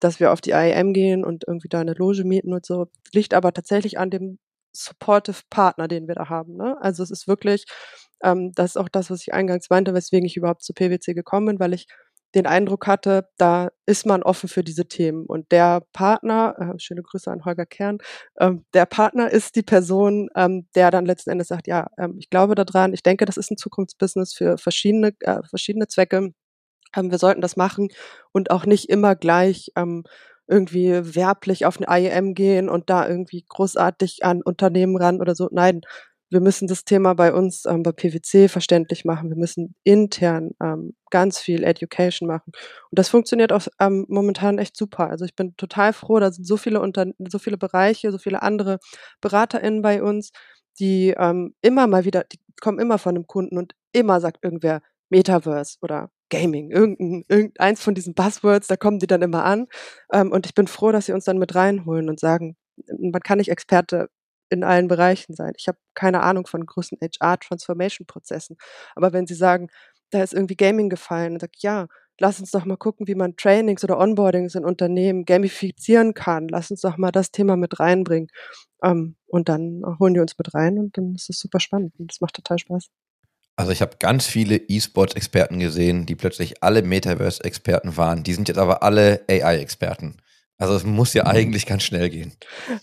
[0.02, 3.34] dass wir auf die IEM gehen und irgendwie da eine Loge mieten und so, liegt
[3.34, 4.38] aber tatsächlich an dem
[4.72, 6.56] supportive Partner, den wir da haben.
[6.56, 6.76] Ne?
[6.80, 7.66] Also es ist wirklich,
[8.22, 11.46] ähm, das ist auch das, was ich eingangs meinte, weswegen ich überhaupt zu PwC gekommen
[11.46, 11.86] bin, weil ich
[12.34, 15.26] den Eindruck hatte, da ist man offen für diese Themen.
[15.26, 17.98] Und der Partner, äh, schöne Grüße an Holger Kern,
[18.40, 22.30] ähm, der Partner ist die Person, ähm, der dann letzten Endes sagt, ja, ähm, ich
[22.30, 26.32] glaube daran, ich denke, das ist ein Zukunftsbusiness für verschiedene, äh, verschiedene Zwecke.
[26.96, 27.88] Ähm, wir sollten das machen
[28.32, 30.04] und auch nicht immer gleich ähm,
[30.48, 35.48] irgendwie werblich auf eine IEM gehen und da irgendwie großartig an Unternehmen ran oder so.
[35.52, 35.82] Nein,
[36.32, 39.28] wir müssen das Thema bei uns ähm, bei PwC verständlich machen.
[39.28, 42.52] Wir müssen intern ähm, ganz viel Education machen.
[42.90, 45.10] Und das funktioniert auch ähm, momentan echt super.
[45.10, 48.42] Also ich bin total froh, da sind so viele Unter so viele Bereiche, so viele
[48.42, 48.78] andere
[49.20, 50.32] BeraterInnen bei uns,
[50.80, 54.80] die ähm, immer mal wieder, die kommen immer von einem Kunden und immer sagt irgendwer
[55.10, 59.66] Metaverse oder Gaming, irgendein, irgendeins von diesen Buzzwords, da kommen die dann immer an.
[60.12, 62.56] Ähm, und ich bin froh, dass sie uns dann mit reinholen und sagen,
[62.98, 64.08] man kann nicht Experte
[64.52, 65.52] in allen Bereichen sein.
[65.56, 68.56] Ich habe keine Ahnung von großen HR-Transformation-Prozessen.
[68.94, 69.68] Aber wenn sie sagen,
[70.10, 71.86] da ist irgendwie Gaming gefallen, dann sag ich, ja,
[72.20, 76.48] lass uns doch mal gucken, wie man Trainings oder Onboardings in Unternehmen gamifizieren kann.
[76.48, 78.28] Lass uns doch mal das Thema mit reinbringen.
[78.82, 82.12] Ähm, und dann holen die uns mit rein und dann ist es super spannend und
[82.12, 82.88] das macht total Spaß.
[83.56, 88.22] Also ich habe ganz viele E-Sports-Experten gesehen, die plötzlich alle Metaverse-Experten waren.
[88.22, 90.16] Die sind jetzt aber alle AI-Experten.
[90.62, 92.32] Also es muss ja eigentlich ganz schnell gehen.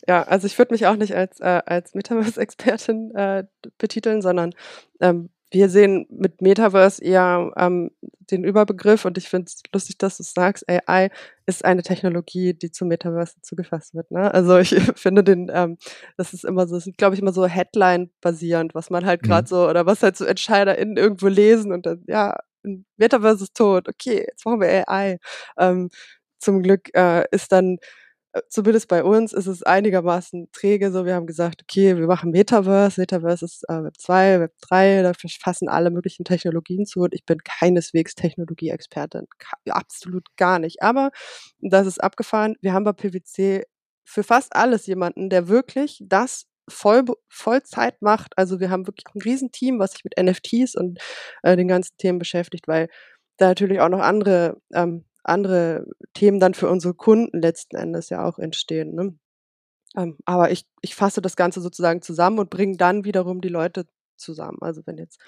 [0.06, 3.46] Ja, also ich würde mich auch nicht als, äh, als Metaverse-Expertin äh,
[3.78, 4.52] betiteln, sondern
[5.00, 7.90] ähm, wir sehen mit Metaverse eher ähm,
[8.30, 11.10] den Überbegriff und ich finde es lustig, dass du sagst, AI
[11.46, 14.12] ist eine Technologie, die zum Metaverse zugefasst wird.
[14.12, 14.32] Ne?
[14.34, 15.78] Also ich finde den, ähm,
[16.18, 19.46] das ist immer so, das sind glaube ich immer so Headline-basierend, was man halt gerade
[19.46, 19.48] Mhm.
[19.48, 22.36] so oder was halt so EntscheiderInnen irgendwo lesen und dann, ja,
[22.98, 25.18] Metaverse ist tot, okay, jetzt machen wir AI.
[25.58, 25.90] Ähm,
[26.40, 27.78] zum Glück äh, ist dann
[28.34, 30.92] äh, zumindest bei uns ist es einigermaßen träge.
[30.92, 33.02] So, wir haben gesagt, okay, wir machen Metaverse.
[33.02, 37.26] Metaverse ist äh, Web 2, Web 3, da fassen alle möglichen Technologien zu und ich
[37.26, 39.28] bin keineswegs Technologieexpertin.
[39.70, 40.82] Absolut gar nicht.
[40.84, 41.12] Aber
[41.60, 42.56] das ist abgefahren.
[42.62, 43.64] Wir haben bei PwC
[44.06, 48.38] für fast alles jemanden, der wirklich das voll, Vollzeit macht.
[48.38, 51.00] Also wir haben wirklich ein Riesenteam, was sich mit NFTs und
[51.44, 52.90] äh, den ganzen Themen beschäftigt, weil
[53.38, 58.24] da natürlich auch noch andere ähm, andere Themen dann für unsere Kunden letzten Endes ja
[58.26, 58.96] auch entstehen.
[58.96, 59.16] Ne?
[59.98, 63.88] Ähm, aber ich, ich fasse das Ganze sozusagen zusammen und bringe dann wiederum die Leute
[64.18, 64.58] zusammen.
[64.62, 65.20] Also wenn jetzt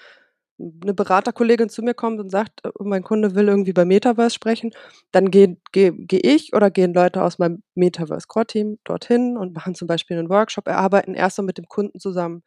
[0.58, 4.72] eine Beraterkollegin zu mir kommt und sagt, äh, mein Kunde will irgendwie bei Metaverse sprechen,
[5.10, 9.54] dann gehe geh, geh ich oder gehen Leute aus meinem Metaverse Core Team dorthin und
[9.54, 12.42] machen zum Beispiel einen Workshop, erarbeiten erst mal mit dem Kunden zusammen,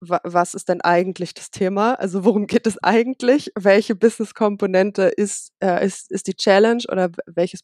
[0.00, 1.94] was ist denn eigentlich das Thema?
[1.94, 3.50] Also worum geht es eigentlich?
[3.54, 7.60] Welche Business-Komponente ist, äh, ist, ist die Challenge oder welches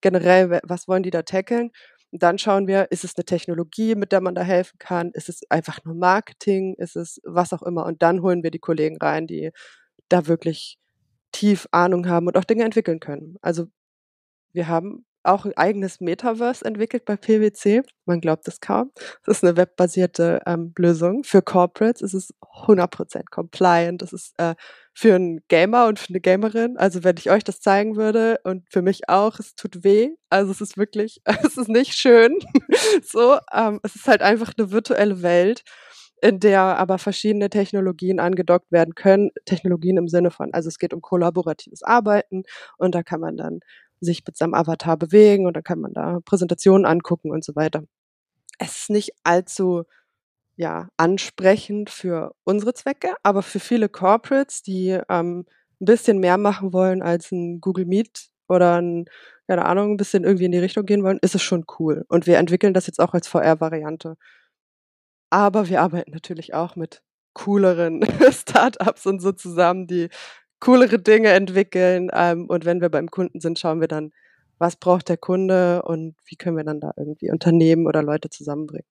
[0.00, 1.70] generell, was wollen die da tackeln?
[2.10, 5.10] Und dann schauen wir, ist es eine Technologie, mit der man da helfen kann?
[5.12, 6.74] Ist es einfach nur Marketing?
[6.78, 7.86] Ist es was auch immer?
[7.86, 9.50] Und dann holen wir die Kollegen rein, die
[10.08, 10.78] da wirklich
[11.32, 13.36] tief Ahnung haben und auch Dinge entwickeln können.
[13.42, 13.66] Also
[14.52, 17.82] wir haben auch ein eigenes Metaverse entwickelt bei PwC.
[18.04, 18.92] Man glaubt es kaum.
[19.22, 21.24] Es ist eine webbasierte ähm, Lösung.
[21.24, 22.34] Für Corporates ist es
[22.66, 24.02] 100% compliant.
[24.02, 24.54] Das ist äh,
[24.92, 26.76] für einen Gamer und für eine Gamerin.
[26.76, 30.10] Also wenn ich euch das zeigen würde und für mich auch, es tut weh.
[30.30, 32.38] Also es ist wirklich, es ist nicht schön.
[33.04, 35.64] so, ähm, es ist halt einfach eine virtuelle Welt
[36.24, 39.30] in der aber verschiedene Technologien angedockt werden können.
[39.44, 42.44] Technologien im Sinne von, also es geht um kollaboratives Arbeiten
[42.78, 43.60] und da kann man dann
[44.00, 47.84] sich mit seinem Avatar bewegen und dann kann man da Präsentationen angucken und so weiter.
[48.58, 49.84] Es ist nicht allzu
[50.56, 55.46] ja, ansprechend für unsere Zwecke, aber für viele Corporates, die ähm,
[55.80, 59.06] ein bisschen mehr machen wollen als ein Google Meet oder ein,
[59.48, 62.04] keine Ahnung, ein bisschen irgendwie in die Richtung gehen wollen, ist es schon cool.
[62.08, 64.16] Und wir entwickeln das jetzt auch als VR-Variante.
[65.30, 67.02] Aber wir arbeiten natürlich auch mit
[67.34, 70.08] cooleren Startups und so zusammen, die
[70.64, 72.10] coolere Dinge entwickeln.
[72.12, 74.12] Ähm, und wenn wir beim Kunden sind, schauen wir dann,
[74.58, 78.86] was braucht der Kunde und wie können wir dann da irgendwie Unternehmen oder Leute zusammenbringen.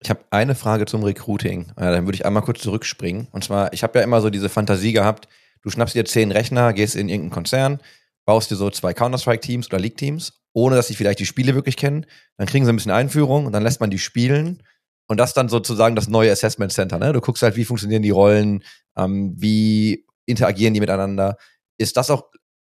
[0.00, 1.70] Ich habe eine Frage zum Recruiting.
[1.76, 3.28] Äh, dann würde ich einmal kurz zurückspringen.
[3.30, 5.28] Und zwar, ich habe ja immer so diese Fantasie gehabt,
[5.62, 7.80] du schnappst dir zehn Rechner, gehst in irgendeinen Konzern,
[8.24, 12.06] baust dir so zwei Counter-Strike-Teams oder League-Teams, ohne dass sie vielleicht die Spiele wirklich kennen.
[12.36, 14.62] Dann kriegen sie ein bisschen Einführung und dann lässt man die spielen.
[15.06, 16.98] Und das dann sozusagen das neue Assessment Center.
[16.98, 17.12] Ne?
[17.12, 18.64] Du guckst halt, wie funktionieren die Rollen,
[18.96, 21.36] ähm, wie interagieren die miteinander.
[21.78, 22.30] Ist das auch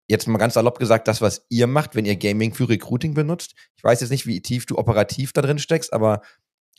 [0.08, 3.54] jetzt mal ganz salopp gesagt, das, was ihr macht, wenn ihr Gaming für Recruiting benutzt?
[3.76, 6.22] Ich weiß jetzt nicht, wie tief du operativ da drin steckst, aber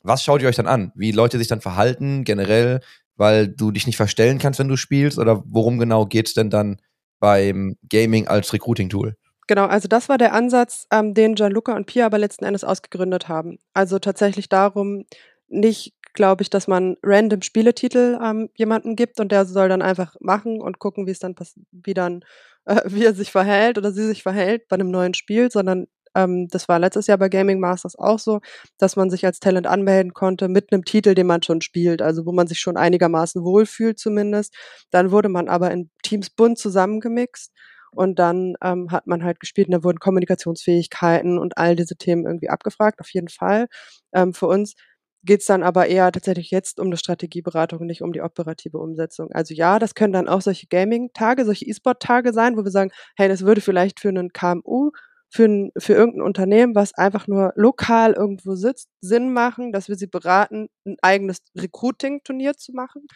[0.03, 0.91] was schaut ihr euch dann an?
[0.95, 2.81] Wie Leute sich dann verhalten, generell,
[3.15, 5.17] weil du dich nicht verstellen kannst, wenn du spielst?
[5.17, 6.79] Oder worum genau geht's denn dann
[7.19, 9.15] beim Gaming als Recruiting-Tool?
[9.47, 13.27] Genau, also das war der Ansatz, ähm, den Gianluca und Pia aber letzten Endes ausgegründet
[13.27, 13.57] haben.
[13.73, 15.05] Also tatsächlich darum,
[15.47, 20.15] nicht, glaube ich, dass man random Spieletitel ähm, jemandem gibt und der soll dann einfach
[20.19, 22.23] machen und gucken, wie es dann passiert, wie dann,
[22.65, 26.47] äh, wie er sich verhält oder sie sich verhält bei einem neuen Spiel, sondern ähm,
[26.49, 28.41] das war letztes Jahr bei Gaming Masters auch so,
[28.77, 32.25] dass man sich als Talent anmelden konnte mit einem Titel, den man schon spielt, also
[32.25, 34.55] wo man sich schon einigermaßen wohlfühlt zumindest.
[34.91, 37.51] Dann wurde man aber in Teams bunt zusammengemixt
[37.91, 42.25] und dann ähm, hat man halt gespielt und da wurden Kommunikationsfähigkeiten und all diese Themen
[42.25, 43.67] irgendwie abgefragt, auf jeden Fall.
[44.13, 44.75] Ähm, für uns
[45.23, 49.31] geht's dann aber eher tatsächlich jetzt um eine Strategieberatung, nicht um die operative Umsetzung.
[49.31, 53.27] Also ja, das können dann auch solche Gaming-Tage, solche E-Sport-Tage sein, wo wir sagen, hey,
[53.27, 54.91] das würde vielleicht für einen KMU,
[55.29, 59.95] für, ein, für irgendein Unternehmen, was einfach nur lokal irgendwo sitzt, Sinn machen, dass wir
[59.95, 63.07] sie beraten, ein eigenes Recruiting-Turnier zu machen.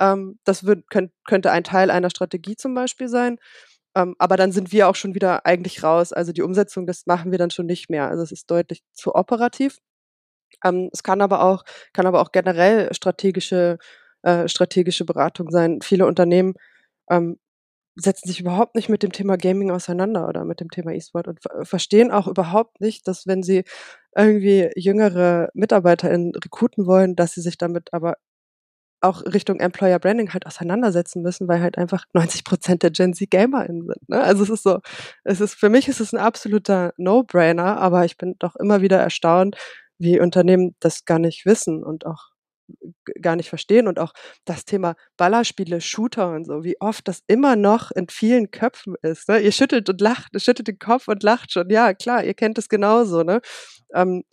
[0.00, 3.38] Ähm, das wird, könnt, könnte ein Teil einer Strategie zum Beispiel sein.
[3.94, 6.12] Ähm, aber dann sind wir auch schon wieder eigentlich raus.
[6.12, 8.08] Also die Umsetzung, das machen wir dann schon nicht mehr.
[8.08, 9.78] Also es ist deutlich zu operativ.
[10.64, 13.78] Ähm, es kann aber auch, kann aber auch generell strategische,
[14.22, 15.80] äh, strategische Beratung sein.
[15.82, 16.54] Viele Unternehmen
[17.10, 17.38] ähm,
[17.96, 21.42] setzen sich überhaupt nicht mit dem Thema Gaming auseinander oder mit dem Thema E-Sport und
[21.42, 23.64] ver verstehen auch überhaupt nicht, dass wenn sie
[24.16, 28.16] irgendwie jüngere MitarbeiterInnen rekruten wollen, dass sie sich damit aber
[29.02, 33.30] auch Richtung Employer Branding halt auseinandersetzen müssen, weil halt einfach 90 Prozent der Gen Z
[33.30, 34.08] GamerInnen sind.
[34.08, 34.22] Ne?
[34.22, 34.78] Also es ist so,
[35.24, 38.98] es ist, für mich ist es ein absoluter No-Brainer, aber ich bin doch immer wieder
[38.98, 39.56] erstaunt,
[40.02, 42.32] wie Unternehmen das gar nicht wissen und auch
[43.20, 43.88] gar nicht verstehen.
[43.88, 44.12] Und auch
[44.44, 49.28] das Thema Ballerspiele, Shooter und so, wie oft das immer noch in vielen Köpfen ist.
[49.28, 49.40] Ne?
[49.40, 51.70] Ihr schüttelt und lacht, schüttelt den Kopf und lacht schon.
[51.70, 53.22] Ja, klar, ihr kennt es genauso.
[53.22, 53.40] Ne?
[53.94, 54.24] Ähm,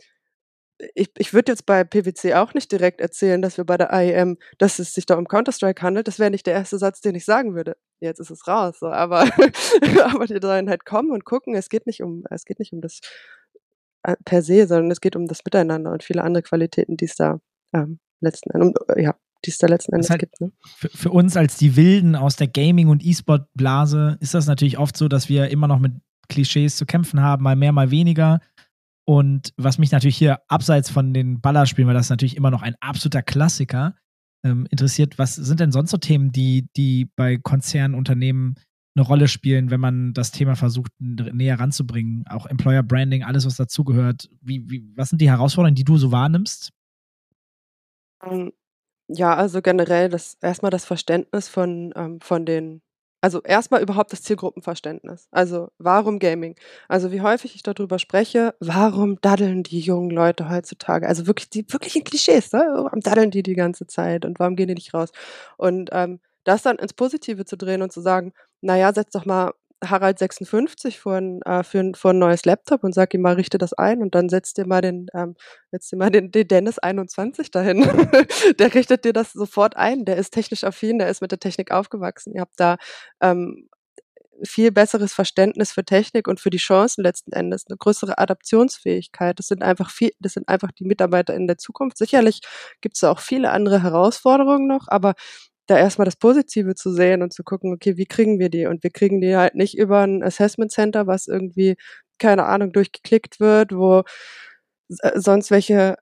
[0.95, 4.37] ich, ich würde jetzt bei PwC auch nicht direkt erzählen, dass wir bei der IEM,
[4.57, 6.07] dass es sich da um Counter-Strike handelt.
[6.07, 7.75] Das wäre nicht der erste Satz, den ich sagen würde.
[7.99, 8.79] Jetzt ist es raus.
[8.79, 8.87] So.
[8.87, 9.23] Aber,
[10.03, 11.55] aber die sollen halt kommen und gucken.
[11.55, 13.01] Es geht nicht um, es geht nicht um das
[14.25, 17.39] per se, sondern es geht um das Miteinander und viele andere Qualitäten, die es da
[17.73, 20.41] ähm, letzten Endes, um, ja, die es da letzten Endes halt- gibt.
[20.41, 20.51] Ne?
[20.63, 24.97] für, für uns als die Wilden aus der Gaming- und E-Sport-Blase ist das natürlich oft
[24.97, 25.93] so, dass wir immer noch mit
[26.29, 28.39] Klischees zu kämpfen haben, mal mehr, mal weniger.
[29.05, 32.61] Und was mich natürlich hier abseits von den Ballerspielen, weil das ist natürlich immer noch
[32.61, 33.95] ein absoluter Klassiker,
[34.43, 38.55] ähm, interessiert, was sind denn sonst so Themen, die, die bei Konzernen, Unternehmen
[38.95, 42.25] eine Rolle spielen, wenn man das Thema versucht, näher ranzubringen?
[42.27, 44.29] Auch Employer Branding, alles, was dazugehört.
[44.41, 46.71] Wie, wie, was sind die Herausforderungen, die du so wahrnimmst?
[48.23, 48.51] Ähm,
[49.09, 52.81] Ja, also generell das erstmal das Verständnis von, ähm, von den,
[53.21, 55.27] also erstmal überhaupt das Zielgruppenverständnis.
[55.31, 56.55] Also warum Gaming?
[56.89, 61.07] Also wie häufig ich darüber spreche, warum daddeln die jungen Leute heutzutage?
[61.07, 62.59] Also wirklich die wirklichen Klischees, ne?
[62.75, 65.11] Warum daddeln die die ganze Zeit und warum gehen die nicht raus?
[65.57, 69.53] Und ähm, das dann ins Positive zu drehen und zu sagen, naja, setz doch mal
[69.83, 73.35] Harald 56 vor ein, äh, für, ein, vor ein neues Laptop und sag ihm mal,
[73.35, 75.35] richte das ein und dann setzt dir mal den, ähm,
[75.71, 77.81] setzt dir mal den, den Dennis 21 dahin.
[78.59, 80.03] der richtet dir das sofort ein.
[80.05, 82.33] Der ist technisch affin, der ist mit der Technik aufgewachsen.
[82.35, 82.77] Ihr habt da
[83.21, 83.69] ähm,
[84.43, 89.39] viel besseres Verständnis für Technik und für die Chancen letzten Endes, eine größere Adaptionsfähigkeit.
[89.39, 91.97] Das sind einfach viel, das sind einfach die Mitarbeiter in der Zukunft.
[91.97, 92.41] Sicherlich
[92.81, 95.13] gibt es auch viele andere Herausforderungen noch, aber
[95.69, 98.65] da erstmal das Positive zu sehen und zu gucken, okay, wie kriegen wir die?
[98.65, 101.75] Und wir kriegen die halt nicht über ein Assessment Center, was irgendwie,
[102.17, 104.03] keine Ahnung, durchgeklickt wird, wo
[105.01, 105.97] äh, sonst welche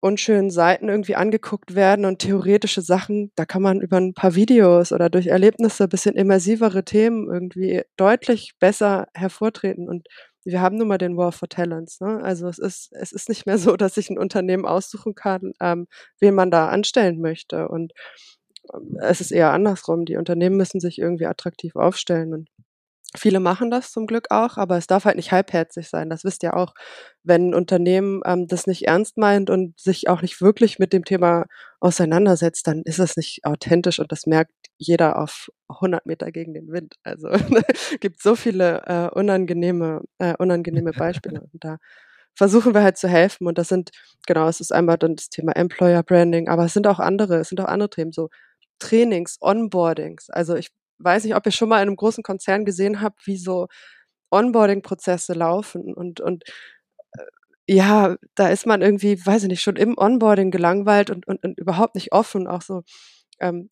[0.00, 4.92] unschönen Seiten irgendwie angeguckt werden und theoretische Sachen, da kann man über ein paar Videos
[4.92, 9.88] oder durch Erlebnisse ein bisschen immersivere Themen irgendwie deutlich besser hervortreten.
[9.88, 10.08] Und
[10.44, 12.00] wir haben nun mal den War for Talents.
[12.00, 12.20] Ne?
[12.22, 15.86] Also es ist, es ist nicht mehr so, dass sich ein Unternehmen aussuchen kann, ähm,
[16.18, 17.68] wen man da anstellen möchte.
[17.68, 17.92] Und
[19.00, 20.04] es ist eher andersrum.
[20.04, 22.32] Die Unternehmen müssen sich irgendwie attraktiv aufstellen.
[22.32, 22.48] Und
[23.16, 26.08] viele machen das zum Glück auch, aber es darf halt nicht halbherzig sein.
[26.08, 26.74] Das wisst ihr auch,
[27.22, 31.04] wenn ein Unternehmen ähm, das nicht ernst meint und sich auch nicht wirklich mit dem
[31.04, 31.46] Thema
[31.80, 36.68] auseinandersetzt, dann ist es nicht authentisch und das merkt jeder auf 100 Meter gegen den
[36.72, 36.94] Wind.
[37.02, 37.28] Also
[38.00, 41.40] gibt so viele äh, unangenehme, äh, unangenehme Beispiele.
[41.40, 41.78] Und da
[42.34, 43.46] versuchen wir halt zu helfen.
[43.46, 43.90] Und das sind,
[44.26, 47.48] genau, es ist einmal dann das Thema Employer Branding, aber es sind auch andere, es
[47.48, 48.30] sind auch andere Themen, so
[48.82, 50.28] Trainings, Onboardings.
[50.30, 53.36] Also ich weiß nicht, ob ihr schon mal in einem großen Konzern gesehen habt, wie
[53.36, 53.68] so
[54.30, 56.44] Onboarding-Prozesse laufen und, und
[57.18, 57.24] äh,
[57.68, 61.58] ja, da ist man irgendwie, weiß ich nicht, schon im Onboarding gelangweilt und, und, und
[61.60, 62.48] überhaupt nicht offen.
[62.48, 62.82] Auch so,
[63.40, 63.70] ähm,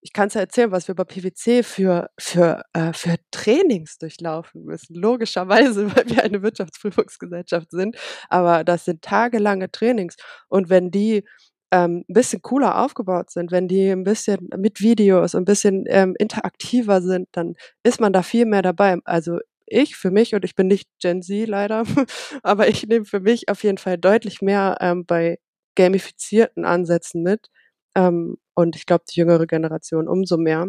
[0.00, 4.64] ich kann es ja erzählen, was wir bei PwC für, für, äh, für Trainings durchlaufen
[4.64, 4.94] müssen.
[4.94, 7.96] Logischerweise, weil wir eine Wirtschaftsprüfungsgesellschaft sind.
[8.28, 10.16] Aber das sind tagelange Trainings.
[10.48, 11.24] Und wenn die
[11.70, 16.14] ähm, ein bisschen cooler aufgebaut sind, wenn die ein bisschen mit Videos, ein bisschen ähm,
[16.18, 18.98] interaktiver sind, dann ist man da viel mehr dabei.
[19.04, 21.84] Also ich für mich, und ich bin nicht Gen Z leider,
[22.42, 25.38] aber ich nehme für mich auf jeden Fall deutlich mehr ähm, bei
[25.74, 27.48] gamifizierten Ansätzen mit.
[27.94, 30.66] Ähm, und ich glaube, die jüngere Generation umso mehr.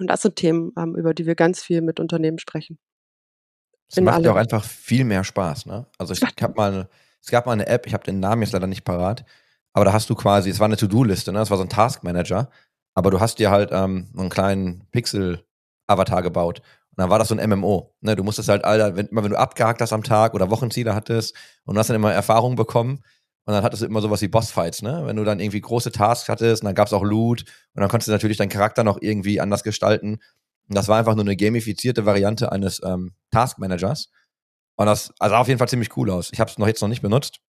[0.00, 2.78] Und das sind Themen, ähm, über die wir ganz viel mit Unternehmen sprechen.
[3.88, 5.86] Es macht ja auch einfach viel mehr Spaß, ne?
[5.98, 6.88] Also ich habe mal,
[7.20, 9.24] es gab mal eine App, ich habe den Namen jetzt leider nicht parat,
[9.74, 11.40] aber da hast du quasi, es war eine To-Do-Liste, ne?
[11.40, 12.48] Es war so ein Task-Manager,
[12.94, 16.60] aber du hast dir halt ähm, einen kleinen Pixel-Avatar gebaut.
[16.60, 17.92] Und dann war das so ein MMO.
[18.00, 18.14] Ne?
[18.14, 21.34] Du musstest halt, Alter, wenn, immer wenn du abgehakt hast am Tag oder Wochenziele hattest
[21.64, 23.02] und du hast dann immer Erfahrung bekommen
[23.46, 25.02] und dann hattest du immer sowas wie Bossfights, ne?
[25.04, 27.42] Wenn du dann irgendwie große Tasks hattest und dann gab's auch Loot
[27.74, 30.20] und dann konntest du natürlich deinen Charakter noch irgendwie anders gestalten.
[30.68, 34.10] Und das war einfach nur eine gamifizierte Variante eines ähm, Task-Managers.
[34.76, 36.30] Und das also sah auf jeden Fall ziemlich cool aus.
[36.32, 37.40] Ich habe es noch jetzt noch nicht benutzt,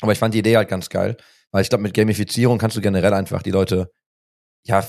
[0.00, 1.16] aber ich fand die Idee halt ganz geil,
[1.54, 3.88] weil ich glaube, mit Gamifizierung kannst du generell einfach die Leute
[4.64, 4.84] ja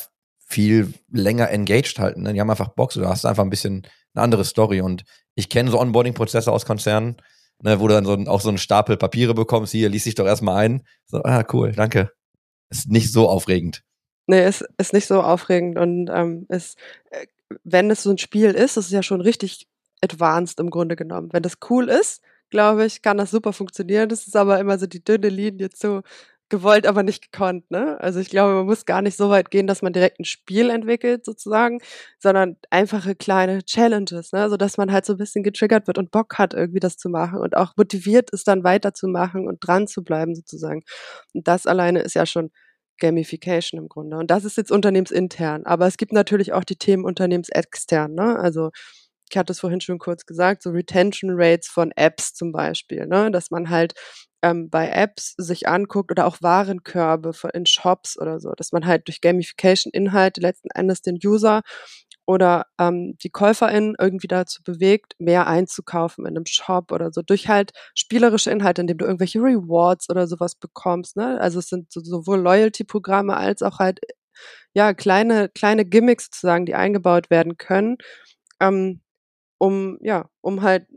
[0.47, 2.23] viel länger engaged halten.
[2.23, 2.33] Ne?
[2.33, 4.81] Die haben einfach Bock, da hast du einfach ein bisschen eine andere Story.
[4.81, 5.03] Und
[5.35, 7.17] ich kenne so Onboarding-Prozesse aus Konzernen,
[7.61, 10.25] ne, wo du dann so auch so einen Stapel Papiere bekommst, hier, lies dich doch
[10.25, 10.81] erstmal ein.
[11.05, 12.09] So, ah, cool, danke.
[12.71, 13.83] Ist nicht so aufregend.
[14.25, 16.79] Nee, es ist nicht so aufregend und ähm, ist,
[17.11, 17.27] äh,
[17.63, 19.67] wenn es so ein Spiel ist, ist ja schon richtig
[20.01, 21.29] advanced im Grunde genommen.
[21.31, 24.09] Wenn das cool ist, glaube ich, kann das super funktionieren.
[24.09, 26.01] Das ist aber immer so die dünne Linie zu
[26.49, 27.71] gewollt, aber nicht gekonnt.
[27.71, 27.99] Ne?
[27.99, 30.69] Also ich glaube, man muss gar nicht so weit gehen, dass man direkt ein Spiel
[30.69, 31.79] entwickelt sozusagen,
[32.19, 34.49] sondern einfache kleine Challenges, ne?
[34.49, 37.39] sodass man halt so ein bisschen getriggert wird und Bock hat, irgendwie das zu machen
[37.39, 40.83] und auch motiviert ist, dann weiterzumachen und dran zu bleiben sozusagen.
[41.33, 42.51] Und das alleine ist ja schon
[42.99, 44.17] Gamification im Grunde.
[44.17, 45.65] Und das ist jetzt unternehmensintern.
[45.65, 48.13] Aber es gibt natürlich auch die Themen unternehmensextern.
[48.13, 48.37] Ne?
[48.39, 48.71] Also
[49.29, 53.31] ich hatte es vorhin schon kurz gesagt, so Retention Rates von Apps zum Beispiel, ne?
[53.31, 53.93] dass man halt
[54.41, 59.07] ähm, bei Apps sich anguckt oder auch Warenkörbe in Shops oder so, dass man halt
[59.07, 61.61] durch Gamification Inhalte letzten Endes den User
[62.25, 67.47] oder ähm, die Käuferin irgendwie dazu bewegt, mehr einzukaufen in einem Shop oder so, durch
[67.47, 71.17] halt spielerische Inhalte, indem du irgendwelche Rewards oder sowas bekommst.
[71.17, 71.39] Ne?
[71.39, 73.99] Also es sind so, sowohl Loyalty-Programme als auch halt
[74.73, 77.97] ja kleine kleine Gimmicks sozusagen, die eingebaut werden können,
[78.59, 79.01] ähm,
[79.59, 80.87] um ja um halt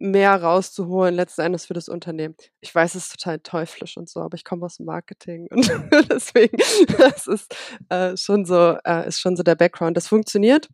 [0.00, 2.34] mehr rauszuholen, letzten Endes für das Unternehmen.
[2.60, 5.70] Ich weiß, es ist total teuflisch und so, aber ich komme aus dem Marketing und
[6.10, 6.56] deswegen,
[6.98, 7.54] das ist
[7.90, 9.96] äh, schon so, äh, ist schon so der Background.
[9.96, 10.68] Das funktioniert.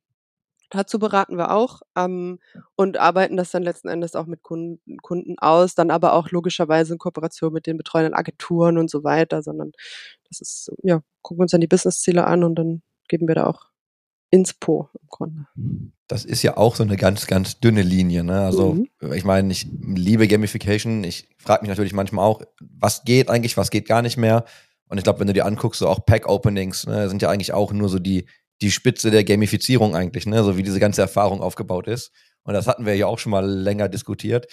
[0.70, 2.38] Dazu beraten wir auch ähm,
[2.76, 6.94] und arbeiten das dann letzten Endes auch mit Kunden, Kunden aus, dann aber auch logischerweise
[6.94, 9.72] in Kooperation mit den betreuenden Agenturen und so weiter, sondern
[10.28, 13.66] das ist, ja, gucken uns dann die Businessziele an und dann geben wir da auch
[14.30, 15.46] Inspo im Grunde.
[16.08, 18.24] Das ist ja auch so eine ganz, ganz dünne Linie.
[18.24, 18.40] Ne?
[18.40, 19.12] Also mhm.
[19.12, 21.04] ich meine, ich liebe Gamification.
[21.04, 24.44] Ich frage mich natürlich manchmal auch, was geht eigentlich, was geht gar nicht mehr.
[24.88, 27.72] Und ich glaube, wenn du dir anguckst, so auch Pack-Openings, ne, sind ja eigentlich auch
[27.72, 28.26] nur so die,
[28.60, 30.42] die Spitze der Gamifizierung eigentlich, ne?
[30.44, 32.12] so wie diese ganze Erfahrung aufgebaut ist.
[32.44, 34.46] Und das hatten wir ja auch schon mal länger diskutiert.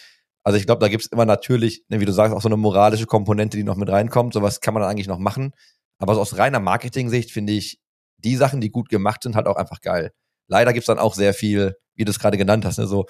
[0.43, 2.57] Also ich glaube, da gibt es immer natürlich, ne, wie du sagst, auch so eine
[2.57, 4.33] moralische Komponente, die noch mit reinkommt.
[4.33, 5.53] Sowas kann man dann eigentlich noch machen.
[5.99, 7.79] Aber so aus reiner Marketing-Sicht finde ich,
[8.23, 10.11] die Sachen, die gut gemacht sind, halt auch einfach geil.
[10.47, 13.05] Leider gibt's dann auch sehr viel, wie du es gerade genannt hast, ne, so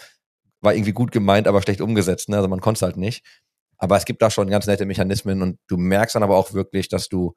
[0.63, 2.37] war irgendwie gut gemeint, aber schlecht umgesetzt, ne?
[2.37, 3.25] Also man konnte halt nicht.
[3.77, 6.87] Aber es gibt da schon ganz nette Mechanismen und du merkst dann aber auch wirklich,
[6.87, 7.35] dass du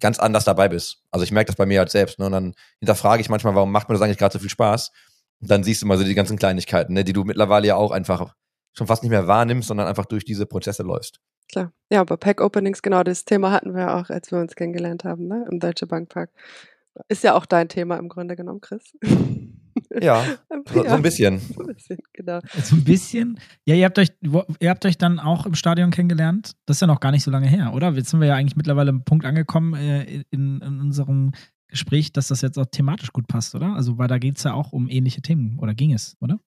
[0.00, 1.02] ganz anders dabei bist.
[1.10, 2.18] Also ich merke das bei mir halt selbst.
[2.18, 2.26] Ne?
[2.26, 4.92] Und dann hinterfrage ich manchmal, warum macht mir das eigentlich gerade so viel Spaß?
[5.40, 7.02] Und dann siehst du mal so die ganzen Kleinigkeiten, ne?
[7.02, 8.34] die du mittlerweile ja auch einfach
[8.74, 11.20] schon fast nicht mehr wahrnimmst, sondern einfach durch diese Prozesse läufst.
[11.50, 11.72] Klar.
[11.90, 15.26] Ja, aber Pack Openings, genau das Thema hatten wir auch, als wir uns kennengelernt haben,
[15.26, 15.46] ne?
[15.50, 16.30] Im Deutsche Bank Park.
[17.08, 18.96] Ist ja auch dein Thema im Grunde genommen, Chris.
[20.00, 20.24] Ja,
[20.72, 21.40] so, so, ein bisschen.
[21.54, 22.40] So ein bisschen, genau.
[22.62, 23.40] So ein bisschen.
[23.64, 24.10] Ja, ihr habt euch,
[24.60, 26.52] ihr habt euch dann auch im Stadion kennengelernt.
[26.66, 27.92] Das ist ja noch gar nicht so lange her, oder?
[27.92, 31.32] Jetzt sind wir ja eigentlich mittlerweile am Punkt angekommen äh, in, in, unserem
[31.68, 33.74] Gespräch, dass das jetzt auch thematisch gut passt, oder?
[33.74, 36.38] Also, weil da geht es ja auch um ähnliche Themen, oder ging es, oder?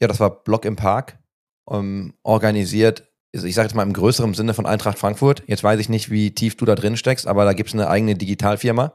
[0.00, 1.18] Ja, das war Block im Park,
[1.64, 5.42] um, ähm, organisiert ich sage jetzt mal im größeren Sinne von Eintracht Frankfurt.
[5.46, 7.88] Jetzt weiß ich nicht, wie tief du da drin steckst, aber da gibt es eine
[7.88, 8.94] eigene Digitalfirma,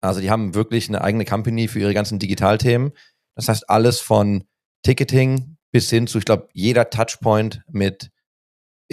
[0.00, 2.92] also die haben wirklich eine eigene Company für ihre ganzen Digitalthemen.
[3.34, 4.44] Das heißt, alles von
[4.82, 8.10] Ticketing bis hin zu, ich glaube, jeder Touchpoint mit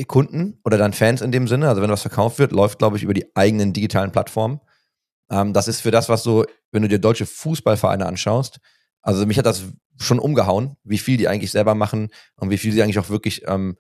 [0.08, 1.70] Kunden oder dann Fans in dem Sinne.
[1.70, 4.60] Also wenn was verkauft wird, läuft, glaube ich, über die eigenen digitalen Plattformen.
[5.30, 8.60] Ähm, das ist für das, was so, wenn du dir deutsche Fußballvereine anschaust,
[9.02, 9.64] also mich hat das
[9.98, 13.44] schon umgehauen, wie viel die eigentlich selber machen und wie viel sie eigentlich auch wirklich,
[13.48, 13.78] ähm,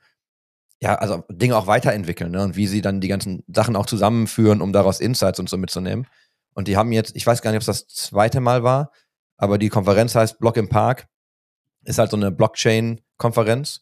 [0.82, 2.43] ja, also Dinge auch weiterentwickeln ne?
[2.43, 6.07] und wie sie dann die ganzen Sachen auch zusammenführen, um daraus Insights und so mitzunehmen.
[6.55, 8.91] Und die haben jetzt, ich weiß gar nicht, ob es das zweite Mal war,
[9.37, 11.07] aber die Konferenz heißt Block im Park.
[11.83, 13.81] Ist halt so eine Blockchain-Konferenz.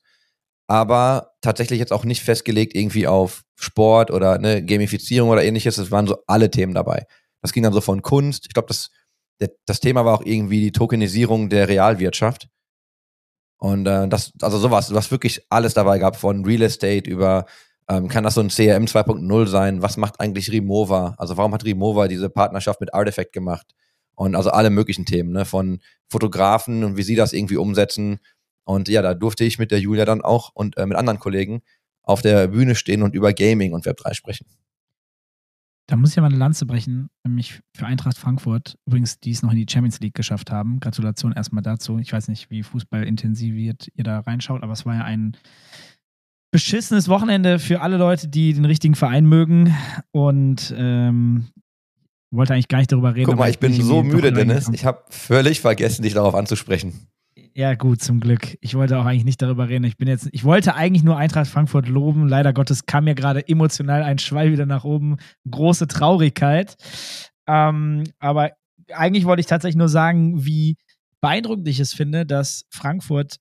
[0.68, 5.78] Aber tatsächlich jetzt auch nicht festgelegt irgendwie auf Sport oder ne, Gamifizierung oder ähnliches.
[5.78, 7.06] Es waren so alle Themen dabei.
[7.42, 8.46] Das ging dann so von Kunst.
[8.48, 8.90] Ich glaube, das,
[9.66, 12.50] das Thema war auch irgendwie die Tokenisierung der Realwirtschaft.
[13.58, 17.46] Und äh, das, also sowas, was wirklich alles dabei gab, von Real Estate über
[17.90, 19.82] ähm, kann das so ein CRM 2.0 sein?
[19.82, 21.16] Was macht eigentlich Remova?
[21.18, 23.68] Also warum hat Remova diese Partnerschaft mit Artifact gemacht?
[24.16, 25.46] Und also alle möglichen Themen, ne?
[25.46, 28.20] von Fotografen und wie sie das irgendwie umsetzen.
[28.64, 31.62] Und ja, da durfte ich mit der Julia dann auch und äh, mit anderen Kollegen
[32.04, 34.46] auf der Bühne stehen und über Gaming und Web3 sprechen.
[35.88, 38.78] Da muss ich ja mal eine Lanze brechen, nämlich für Eintracht Frankfurt.
[38.86, 40.80] Übrigens, die es noch in die Champions League geschafft haben.
[40.80, 41.98] Gratulation erstmal dazu.
[42.00, 45.36] Ich weiß nicht, wie fußballintensiviert ihr da reinschaut, aber es war ja ein
[46.54, 49.76] beschissenes Wochenende für alle Leute, die den richtigen Verein mögen.
[50.12, 51.48] Und ähm,
[52.32, 53.26] wollte eigentlich gar nicht darüber reden.
[53.26, 54.70] Guck mal, ich bin so müde, Dennis.
[54.72, 57.08] Ich habe völlig vergessen, dich darauf anzusprechen.
[57.56, 58.58] Ja, gut, zum Glück.
[58.62, 59.84] Ich wollte auch eigentlich nicht darüber reden.
[59.84, 62.28] Ich bin jetzt, ich wollte eigentlich nur Eintracht Frankfurt loben.
[62.28, 65.18] Leider Gottes kam mir gerade emotional ein Schwall wieder nach oben.
[65.50, 66.76] Große Traurigkeit.
[67.48, 68.52] Ähm, aber
[68.92, 70.78] eigentlich wollte ich tatsächlich nur sagen, wie
[71.22, 73.38] beeindruckend ich es finde, dass Frankfurt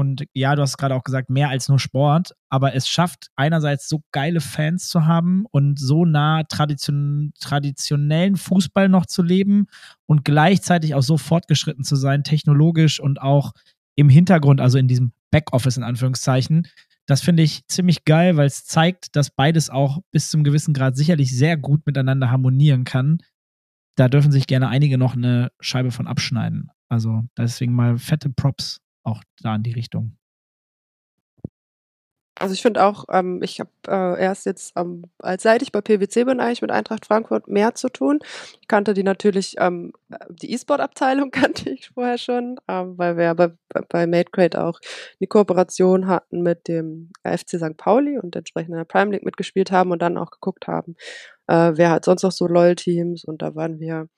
[0.00, 3.86] und ja, du hast gerade auch gesagt, mehr als nur Sport, aber es schafft einerseits
[3.86, 9.66] so geile Fans zu haben und so nah tradition traditionellen Fußball noch zu leben
[10.06, 13.52] und gleichzeitig auch so fortgeschritten zu sein, technologisch und auch
[13.94, 16.66] im Hintergrund, also in diesem Backoffice in Anführungszeichen.
[17.04, 20.96] Das finde ich ziemlich geil, weil es zeigt, dass beides auch bis zum gewissen Grad
[20.96, 23.18] sicherlich sehr gut miteinander harmonieren kann.
[23.96, 26.70] Da dürfen sich gerne einige noch eine Scheibe von abschneiden.
[26.88, 30.16] Also deswegen mal fette Props auch da in die Richtung.
[32.40, 35.82] Also ich finde auch, ähm, ich habe äh, erst jetzt, ähm, als seit ich bei
[35.82, 38.20] PwC bin, eigentlich mit Eintracht Frankfurt mehr zu tun.
[38.62, 39.92] Ich kannte die natürlich, ähm,
[40.30, 43.52] die E-Sport-Abteilung kannte ich vorher schon, ähm, weil wir ja bei,
[43.90, 44.80] bei MadeCrate auch
[45.20, 47.76] die Kooperation hatten mit dem FC St.
[47.76, 50.96] Pauli und entsprechend in der Prime League mitgespielt haben und dann auch geguckt haben,
[51.46, 54.08] äh, wer hat sonst noch so LOL-Teams und da waren wir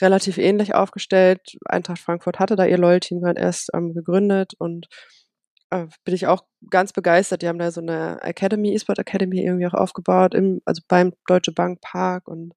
[0.00, 1.56] relativ ähnlich aufgestellt.
[1.66, 4.88] Eintracht Frankfurt hatte da ihr LOL-Team gerade erst ähm, gegründet und
[5.70, 7.42] äh, bin ich auch ganz begeistert.
[7.42, 11.52] Die haben da so eine Academy, E-Sport Academy irgendwie auch aufgebaut, im, also beim Deutsche
[11.52, 12.54] Bank Park und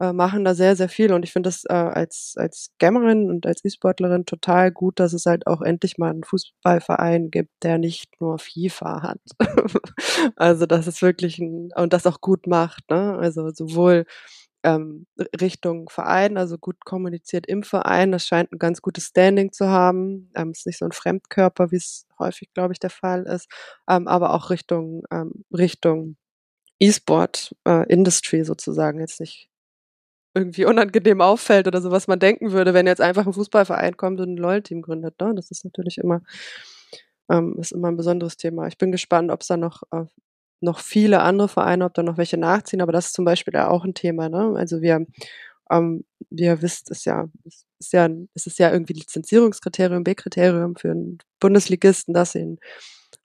[0.00, 1.12] äh, machen da sehr, sehr viel.
[1.12, 5.26] Und ich finde das äh, als, als Gamerin und als E-Sportlerin total gut, dass es
[5.26, 9.20] halt auch endlich mal einen Fußballverein gibt, der nicht nur FIFA hat.
[10.36, 13.18] also das ist wirklich ein, und das auch gut macht, ne?
[13.18, 14.06] Also sowohl
[14.62, 15.06] ähm,
[15.40, 18.12] Richtung Verein, also gut kommuniziert im Verein.
[18.12, 20.30] Das scheint ein ganz gutes Standing zu haben.
[20.36, 23.48] Ähm, ist nicht so ein Fremdkörper, wie es häufig, glaube ich, der Fall ist.
[23.88, 26.16] Ähm, aber auch Richtung, ähm, Richtung
[26.78, 29.50] E-Sport äh, sozusagen jetzt nicht
[30.34, 34.20] irgendwie unangenehm auffällt oder so, was man denken würde, wenn jetzt einfach ein Fußballverein kommt
[34.20, 35.20] und ein LOL-Team gründet.
[35.20, 35.34] Ne?
[35.34, 36.22] Das ist natürlich immer,
[37.30, 38.66] ähm, ist immer ein besonderes Thema.
[38.68, 40.04] Ich bin gespannt, ob es da noch äh,
[40.60, 43.68] noch viele andere Vereine, ob da noch welche nachziehen, aber das ist zum Beispiel ja
[43.68, 44.28] auch ein Thema.
[44.28, 44.54] Ne?
[44.56, 45.06] Also wir,
[45.70, 50.90] ähm, wie ihr wisst, ist ja, ist ja, ist es ja irgendwie Lizenzierungskriterium, B-Kriterium für
[50.90, 52.58] einen Bundesligisten, dass sie einen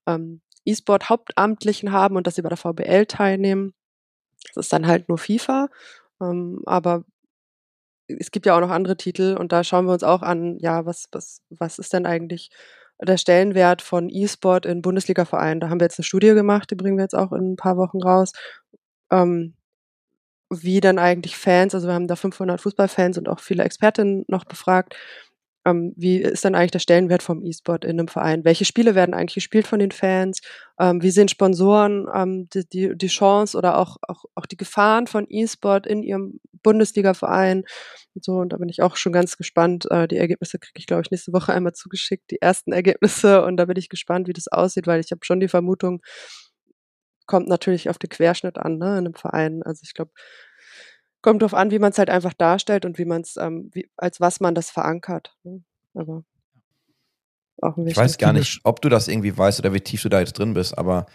[0.08, 3.74] ähm, E-Sport Hauptamtlichen haben und dass sie bei der VBL teilnehmen.
[4.54, 5.70] Das ist dann halt nur FIFA.
[6.22, 7.04] Ähm, aber
[8.08, 10.86] es gibt ja auch noch andere Titel und da schauen wir uns auch an, ja,
[10.86, 12.52] was, was, was ist denn eigentlich
[13.02, 15.60] der Stellenwert von E-Sport in Bundesliga-Vereinen.
[15.60, 17.78] Da haben wir jetzt eine Studie gemacht, die bringen wir jetzt auch in ein paar
[17.78, 18.32] Wochen raus.
[19.12, 19.56] Ähm,
[20.50, 24.46] wie dann eigentlich Fans, also wir haben da 500 Fußballfans und auch viele Expertinnen noch
[24.46, 24.96] befragt,
[25.66, 28.46] ähm, wie ist dann eigentlich der Stellenwert vom E-Sport in einem Verein?
[28.46, 30.40] Welche Spiele werden eigentlich gespielt von den Fans?
[30.80, 35.08] Ähm, wie sehen Sponsoren ähm, die, die, die Chance oder auch, auch, auch die Gefahren
[35.08, 37.64] von E-Sport in ihrem Bundesliga-Verein?
[38.14, 39.86] Und so, und da bin ich auch schon ganz gespannt.
[39.90, 43.44] Äh, die Ergebnisse kriege ich, glaube ich, nächste Woche einmal zugeschickt, die ersten Ergebnisse.
[43.44, 46.02] Und da bin ich gespannt, wie das aussieht, weil ich habe schon die Vermutung,
[47.28, 49.64] kommt natürlich auf den Querschnitt an, ne, in einem Verein.
[49.64, 50.12] Also ich glaube,
[51.26, 54.22] kommt darauf an, wie man es halt einfach darstellt und wie man es, ähm, als
[54.22, 55.36] was man das verankert.
[55.44, 55.64] Ne?
[55.96, 56.24] Aber
[57.64, 60.10] auch ein Ich weiß gar nicht, ob du das irgendwie weißt oder wie tief du
[60.10, 61.08] da jetzt drin bist, aber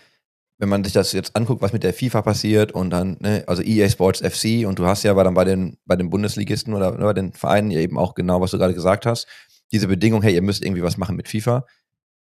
[0.58, 3.62] wenn man sich das jetzt anguckt, was mit der FIFA passiert und dann, ne, also
[3.62, 7.04] EA Sports FC und du hast ja dann bei den, bei den Bundesligisten oder, oder
[7.04, 9.28] bei den Vereinen eben auch genau, was du gerade gesagt hast,
[9.70, 11.64] diese Bedingung, hey, ihr müsst irgendwie was machen mit FIFA.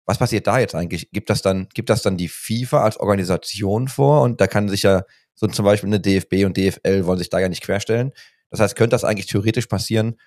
[0.04, 1.10] Was passiert da jetzt eigentlich?
[1.10, 4.82] Gibt das dann, gibt das dann die FIFA als Organisation vor und da kann sich
[4.82, 5.04] ja
[5.38, 8.12] so zum Beispiel eine DFB und DFL wollen sich da ja nicht querstellen.
[8.50, 10.18] Das heißt, könnte das eigentlich theoretisch passieren,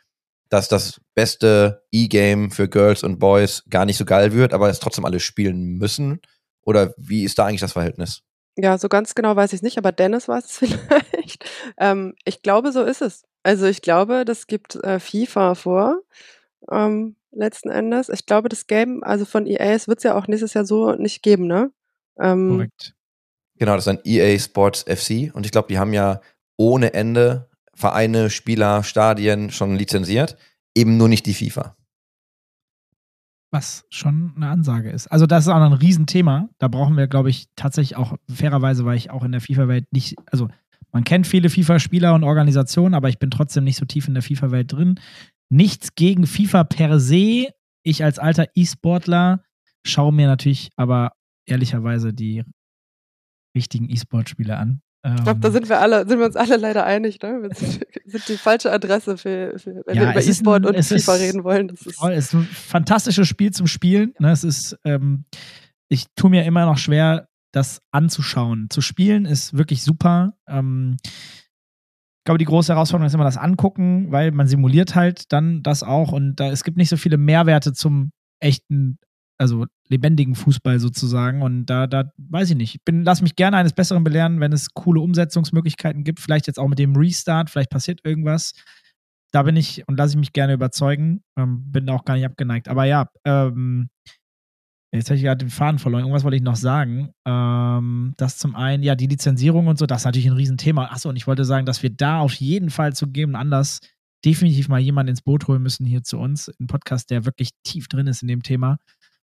[0.49, 4.79] dass das beste E-Game für Girls und Boys gar nicht so geil wird, aber es
[4.79, 6.21] trotzdem alle spielen müssen?
[6.63, 8.21] Oder wie ist da eigentlich das Verhältnis?
[8.57, 11.45] Ja, so ganz genau weiß ich es nicht, aber Dennis weiß es vielleicht.
[11.77, 13.23] ähm, ich glaube, so ist es.
[13.43, 16.01] Also ich glaube, das gibt äh, FIFA vor,
[16.69, 18.09] ähm, letzten Endes.
[18.09, 20.93] Ich glaube, das Game, also von EA, es wird es ja auch nächstes Jahr so
[20.93, 21.71] nicht geben, ne?
[22.19, 22.95] Ähm, Korrekt.
[23.61, 26.19] Genau, das ist ein EA Sports FC und ich glaube, die haben ja
[26.57, 30.35] ohne Ende Vereine, Spieler, Stadien schon lizenziert,
[30.75, 31.75] eben nur nicht die FIFA.
[33.51, 35.05] Was schon eine Ansage ist.
[35.11, 36.49] Also, das ist auch noch ein Riesenthema.
[36.57, 40.15] Da brauchen wir, glaube ich, tatsächlich auch, fairerweise, weil ich auch in der FIFA-Welt nicht,
[40.31, 40.47] also
[40.91, 44.23] man kennt viele FIFA-Spieler und Organisationen, aber ich bin trotzdem nicht so tief in der
[44.23, 44.99] FIFA-Welt drin.
[45.49, 47.49] Nichts gegen FIFA per se.
[47.83, 49.43] Ich als alter E-Sportler
[49.85, 51.11] schaue mir natürlich aber
[51.45, 52.43] ehrlicherweise die
[53.55, 54.81] richtigen E-Sport-Spiele an.
[55.03, 57.41] Ich glaube, da ähm, sind wir alle, sind wir uns alle leider einig, ne?
[57.41, 60.95] Wir sind, sind die falsche Adresse für, für wenn ja, wir über E-Sport und FIFA
[60.95, 61.69] ist, reden wollen.
[61.69, 64.13] Das ist, voll, es ist ein fantastisches Spiel zum Spielen.
[64.19, 64.31] Ne?
[64.31, 65.25] Es ist, ähm,
[65.89, 68.67] ich tue mir immer noch schwer, das anzuschauen.
[68.69, 70.33] Zu spielen ist wirklich super.
[70.47, 75.63] Ähm, ich glaube, die große Herausforderung ist immer das Angucken, weil man simuliert halt dann
[75.63, 78.99] das auch und da, es gibt nicht so viele Mehrwerte zum echten
[79.41, 81.41] also lebendigen Fußball sozusagen.
[81.41, 82.75] Und da, da weiß ich nicht.
[82.75, 86.19] Ich bin, lass mich gerne eines Besseren belehren, wenn es coole Umsetzungsmöglichkeiten gibt.
[86.19, 88.53] Vielleicht jetzt auch mit dem Restart, vielleicht passiert irgendwas.
[89.31, 91.23] Da bin ich und lasse ich mich gerne überzeugen.
[91.39, 92.67] Ähm, bin auch gar nicht abgeneigt.
[92.67, 93.89] Aber ja, ähm,
[94.93, 96.03] jetzt habe ich gerade den Faden verloren.
[96.03, 97.09] Irgendwas wollte ich noch sagen.
[97.25, 100.85] Ähm, das zum einen, ja, die Lizenzierung und so, das ist natürlich ein Riesenthema.
[100.85, 103.79] Achso, und ich wollte sagen, dass wir da auf jeden Fall zu geben Anlass
[104.23, 106.51] definitiv mal jemanden ins Boot holen müssen hier zu uns.
[106.59, 108.77] Ein Podcast, der wirklich tief drin ist in dem Thema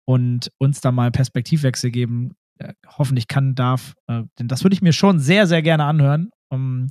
[0.06, 3.96] und uns da mal Perspektivwechsel geben, äh, hoffentlich kann, darf.
[4.08, 6.30] Äh, denn das würde ich mir schon sehr, sehr gerne anhören.
[6.50, 6.88] Um,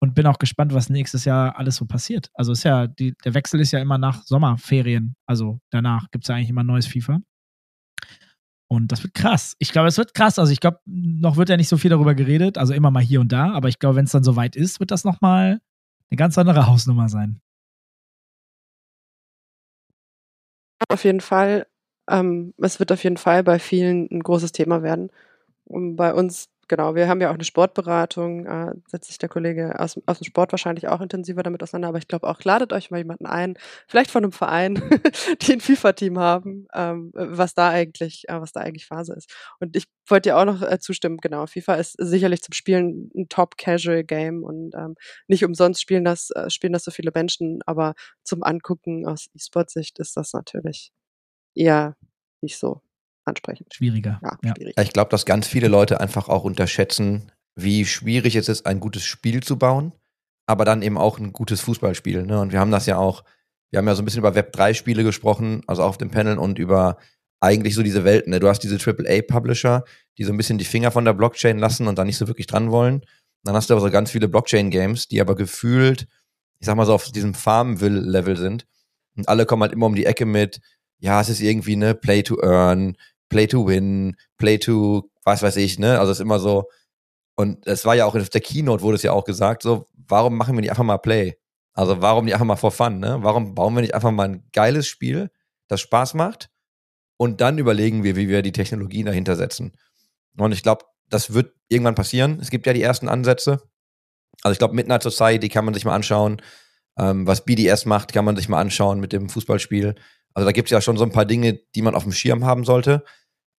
[0.00, 2.28] und bin auch gespannt, was nächstes Jahr alles so passiert.
[2.34, 5.14] Also ist ja, die, der Wechsel ist ja immer nach Sommerferien.
[5.26, 7.20] Also danach gibt es ja eigentlich immer neues FIFA.
[8.68, 9.54] Und das wird krass.
[9.60, 10.40] Ich glaube, es wird krass.
[10.40, 13.20] Also ich glaube, noch wird ja nicht so viel darüber geredet, also immer mal hier
[13.20, 15.60] und da, aber ich glaube, wenn es dann soweit ist, wird das nochmal
[16.10, 17.40] eine ganz andere Hausnummer sein.
[20.88, 21.66] Auf jeden Fall.
[22.10, 25.10] Ähm, es wird auf jeden Fall bei vielen ein großes Thema werden.
[25.64, 29.78] Und bei uns genau, wir haben ja auch eine Sportberatung, äh, setzt sich der Kollege
[29.78, 32.90] aus, aus dem Sport wahrscheinlich auch intensiver damit auseinander, aber ich glaube auch, ladet euch
[32.90, 34.76] mal jemanden ein, vielleicht von einem Verein,
[35.42, 39.30] die ein FIFA-Team haben, ähm, was da eigentlich, äh, was da eigentlich Phase ist.
[39.60, 43.28] Und ich wollte dir auch noch äh, zustimmen, genau, FIFA ist sicherlich zum Spielen ein
[43.28, 44.94] Top-Casual-Game und ähm,
[45.28, 47.92] nicht umsonst spielen das, äh, spielen das so viele Menschen, aber
[48.24, 50.90] zum Angucken aus E-Sport-Sicht ist das natürlich
[51.54, 51.96] eher
[52.40, 52.80] nicht so
[53.24, 53.72] ansprechend.
[53.74, 54.20] Schwieriger.
[54.22, 54.54] Ja, Ja.
[54.56, 54.74] schwierig.
[54.80, 59.04] Ich glaube, dass ganz viele Leute einfach auch unterschätzen, wie schwierig es ist, ein gutes
[59.04, 59.92] Spiel zu bauen,
[60.46, 62.24] aber dann eben auch ein gutes Fußballspiel.
[62.24, 62.40] Ne?
[62.40, 63.24] Und wir haben das ja auch,
[63.70, 66.98] wir haben ja so ein bisschen über Web3-Spiele gesprochen, also auf dem Panel und über
[67.40, 68.30] eigentlich so diese Welten.
[68.30, 68.40] Ne?
[68.40, 69.84] Du hast diese AAA-Publisher,
[70.18, 72.46] die so ein bisschen die Finger von der Blockchain lassen und da nicht so wirklich
[72.46, 73.04] dran wollen.
[73.44, 76.06] Dann hast du aber so ganz viele Blockchain-Games, die aber gefühlt,
[76.60, 78.66] ich sag mal so, auf diesem Farmville-Level sind.
[79.16, 80.60] Und alle kommen halt immer um die Ecke mit,
[81.02, 82.96] ja, es ist irgendwie ne Play to Earn,
[83.28, 85.98] Play to Win, Play to, was weiß ich, ne?
[85.98, 86.68] Also es ist immer so.
[87.34, 90.36] Und es war ja auch in der Keynote wurde es ja auch gesagt, so, warum
[90.36, 91.36] machen wir nicht einfach mal Play?
[91.72, 93.18] Also warum nicht einfach mal for fun, ne?
[93.20, 95.30] Warum bauen wir nicht einfach mal ein geiles Spiel,
[95.66, 96.50] das Spaß macht?
[97.16, 99.72] Und dann überlegen wir, wie wir die Technologien dahinter setzen.
[100.36, 102.38] Und ich glaube, das wird irgendwann passieren.
[102.40, 103.60] Es gibt ja die ersten Ansätze.
[104.42, 106.40] Also ich glaube, Midnight Society kann man sich mal anschauen.
[106.96, 109.96] Ähm, was BDS macht, kann man sich mal anschauen mit dem Fußballspiel.
[110.34, 112.44] Also da gibt es ja schon so ein paar Dinge, die man auf dem Schirm
[112.44, 113.04] haben sollte.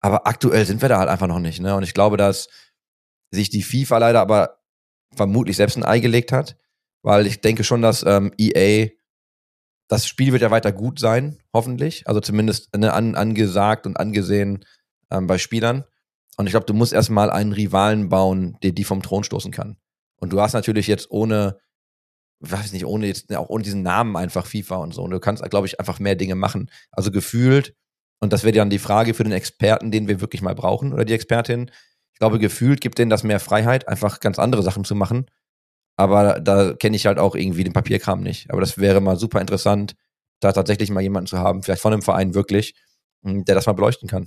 [0.00, 1.60] Aber aktuell sind wir da halt einfach noch nicht.
[1.60, 1.74] Ne?
[1.74, 2.48] Und ich glaube, dass
[3.30, 4.58] sich die FIFA leider aber
[5.14, 6.56] vermutlich selbst ein Ei gelegt hat,
[7.02, 8.88] weil ich denke schon, dass ähm, EA,
[9.88, 12.06] das Spiel wird ja weiter gut sein, hoffentlich.
[12.08, 14.64] Also zumindest ne, an, angesagt und angesehen
[15.10, 15.84] ähm, bei Spielern.
[16.36, 19.76] Und ich glaube, du musst erstmal einen Rivalen bauen, der die vom Thron stoßen kann.
[20.16, 21.58] Und du hast natürlich jetzt ohne,
[22.42, 25.02] weiß nicht, ohne jetzt, auch ohne diesen Namen einfach FIFA und so.
[25.02, 26.70] Und du kannst, glaube ich, einfach mehr Dinge machen.
[26.90, 27.74] Also gefühlt,
[28.20, 31.04] und das wäre dann die Frage für den Experten, den wir wirklich mal brauchen, oder
[31.04, 31.70] die Expertin.
[32.12, 35.26] Ich glaube, gefühlt gibt denen das mehr Freiheit, einfach ganz andere Sachen zu machen.
[35.96, 38.50] Aber da kenne ich halt auch irgendwie den Papierkram nicht.
[38.50, 39.94] Aber das wäre mal super interessant,
[40.40, 42.74] da tatsächlich mal jemanden zu haben, vielleicht von einem Verein wirklich,
[43.22, 44.26] der das mal beleuchten kann.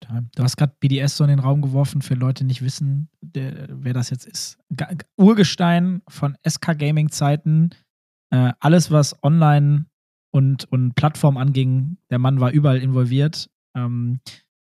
[0.00, 0.26] Total.
[0.34, 3.68] Du hast gerade BDS so in den Raum geworfen, für Leute, die nicht wissen, der,
[3.70, 4.58] wer das jetzt ist.
[5.16, 7.70] Urgestein von SK Gaming Zeiten.
[8.30, 9.86] Äh, alles, was online
[10.30, 13.50] und, und Plattform anging, der Mann war überall involviert.
[13.76, 14.20] Ähm,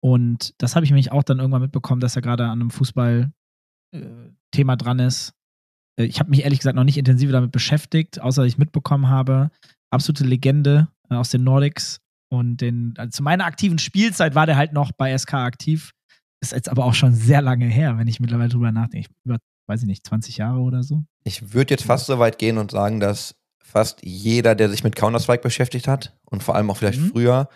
[0.01, 4.75] und das habe ich nämlich auch dann irgendwann mitbekommen, dass er gerade an einem Fußball-Thema
[4.75, 5.33] dran ist.
[5.97, 9.07] Äh, ich habe mich ehrlich gesagt noch nicht intensiv damit beschäftigt, außer dass ich mitbekommen
[9.07, 9.49] habe.
[9.91, 12.01] Absolute Legende äh, aus den Nordics.
[12.33, 15.91] Und den, also zu meiner aktiven Spielzeit war der halt noch bei SK aktiv.
[16.41, 19.07] Ist jetzt aber auch schon sehr lange her, wenn ich mittlerweile drüber nachdenke.
[19.07, 21.03] Ich, über, weiß ich nicht, 20 Jahre oder so.
[21.23, 24.95] Ich würde jetzt fast so weit gehen und sagen, dass fast jeder, der sich mit
[24.95, 27.11] Counter-Strike beschäftigt hat und vor allem auch vielleicht Mhm.
[27.11, 27.49] früher,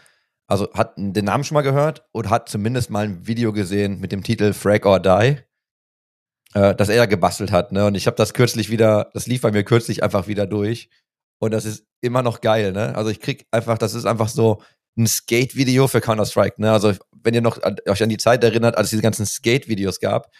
[0.47, 4.11] also hat den Namen schon mal gehört und hat zumindest mal ein Video gesehen mit
[4.11, 5.37] dem Titel Frag or Die,
[6.53, 7.71] äh, das er gebastelt hat.
[7.71, 7.87] Ne?
[7.87, 10.89] Und ich habe das kürzlich wieder, das lief bei mir kürzlich einfach wieder durch.
[11.39, 12.95] Und das ist immer noch geil, ne?
[12.95, 14.61] Also ich krieg einfach, das ist einfach so
[14.97, 16.71] ein Skate-Video für Counter-Strike, ne?
[16.71, 20.31] Also wenn ihr noch euch an die Zeit erinnert, als es diese ganzen Skate-Videos gab,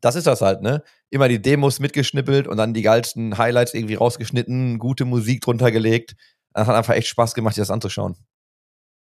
[0.00, 0.82] das ist das halt, ne?
[1.10, 6.14] Immer die Demos mitgeschnippelt und dann die geilsten Highlights irgendwie rausgeschnitten, gute Musik drunter gelegt.
[6.52, 8.16] Das hat einfach echt Spaß gemacht, sich das anzuschauen.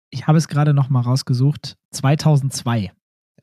[0.09, 1.77] Ich habe es gerade noch mal rausgesucht.
[1.91, 2.91] 2002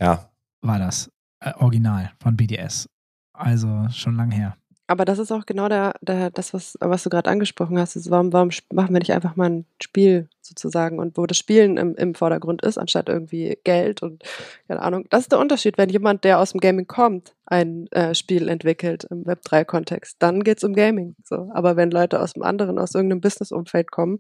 [0.00, 0.30] Ja.
[0.62, 1.10] war das
[1.40, 2.88] äh, Original von BDS.
[3.32, 4.56] Also schon lang her.
[4.90, 7.94] Aber das ist auch genau der, der, das, was, was du gerade angesprochen hast.
[7.94, 11.76] Ist, warum, warum machen wir nicht einfach mal ein Spiel sozusagen und wo das Spielen
[11.76, 14.24] im, im Vordergrund ist, anstatt irgendwie Geld und
[14.66, 15.06] keine Ahnung.
[15.08, 19.06] Das ist der Unterschied, wenn jemand, der aus dem Gaming kommt, ein äh, Spiel entwickelt
[19.10, 21.14] im Web3-Kontext, dann geht's um Gaming.
[21.22, 21.52] So.
[21.54, 24.18] Aber wenn Leute aus dem anderen, aus irgendeinem Business-Umfeld kommen,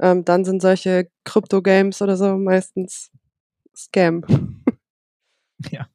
[0.00, 3.10] ähm, dann sind solche Krypto-Games oder so meistens
[3.76, 4.24] Scam.
[5.70, 5.88] Ja,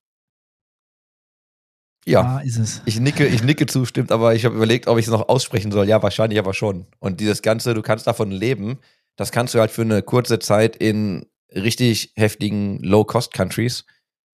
[2.06, 2.24] Ja.
[2.24, 2.82] da ist es.
[2.86, 5.88] Ich nicke, ich nicke zustimmt, aber ich habe überlegt, ob ich es noch aussprechen soll.
[5.88, 6.88] Ja, wahrscheinlich aber schon.
[7.00, 8.80] Und dieses Ganze, du kannst davon leben,
[9.16, 13.86] das kannst du halt für eine kurze Zeit in richtig heftigen Low-Cost-Countries,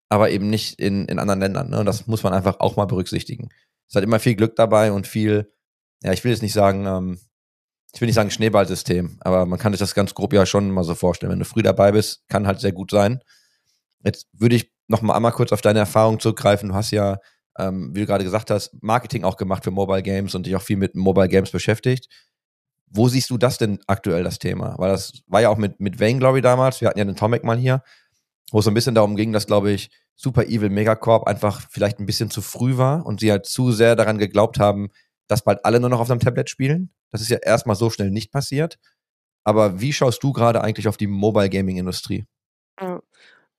[0.10, 1.70] aber eben nicht in, in anderen Ländern.
[1.70, 1.80] Ne?
[1.80, 3.50] Und das muss man einfach auch mal berücksichtigen.
[3.90, 5.52] Es hat immer viel Glück dabei und viel,
[6.04, 7.20] ja, ich will jetzt nicht sagen, ähm,
[7.94, 10.84] ich will nicht sagen Schneeballsystem, aber man kann sich das ganz grob ja schon mal
[10.84, 11.32] so vorstellen.
[11.32, 13.22] Wenn du früh dabei bist, kann halt sehr gut sein.
[14.04, 16.70] Jetzt würde ich noch mal einmal kurz auf deine Erfahrung zurückgreifen.
[16.70, 17.18] Du hast ja
[17.58, 20.62] ähm, wie du gerade gesagt hast, Marketing auch gemacht für Mobile Games und dich auch
[20.62, 22.08] viel mit Mobile Games beschäftigt.
[22.90, 24.76] Wo siehst du das denn aktuell, das Thema?
[24.78, 27.58] Weil das war ja auch mit, mit Vainglory damals, wir hatten ja den Tomic mal
[27.58, 27.84] hier.
[28.52, 32.00] wo es so ein bisschen darum ging, dass, glaube ich, Super Evil Megacorp einfach vielleicht
[32.00, 34.90] ein bisschen zu früh war und sie halt zu sehr daran geglaubt haben,
[35.28, 36.92] dass bald alle nur noch auf einem Tablet spielen.
[37.12, 38.80] Das ist ja erstmal so schnell nicht passiert.
[39.44, 42.26] Aber wie schaust du gerade eigentlich auf die Mobile Gaming Industrie?
[42.82, 43.02] Ja.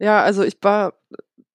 [0.00, 0.94] Ja, also ich war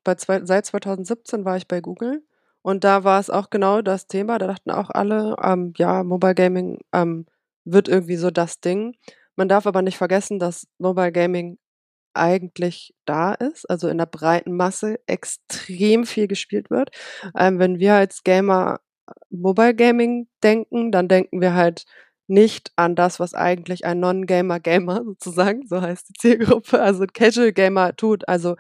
[0.03, 2.23] bei zwei, seit 2017 war ich bei Google
[2.64, 4.39] und da war es auch genau das Thema.
[4.39, 7.28] Da dachten auch alle, ähm, ja, Mobile Gaming ähm,
[7.66, 8.95] wird irgendwie so das Ding.
[9.36, 11.57] Man darf aber nicht vergessen, dass Mobile Gaming
[12.14, 16.91] eigentlich da ist, also in der breiten Masse extrem viel gespielt wird.
[17.38, 18.80] Ähm, wenn wir als Gamer
[19.30, 21.86] Mobile Gaming denken, dann denken wir halt
[22.28, 27.51] nicht an das, was eigentlich ein Non-Gamer Gamer sozusagen, so heißt die Zielgruppe, also Casual
[27.53, 28.28] Gamer tut.
[28.28, 28.55] Also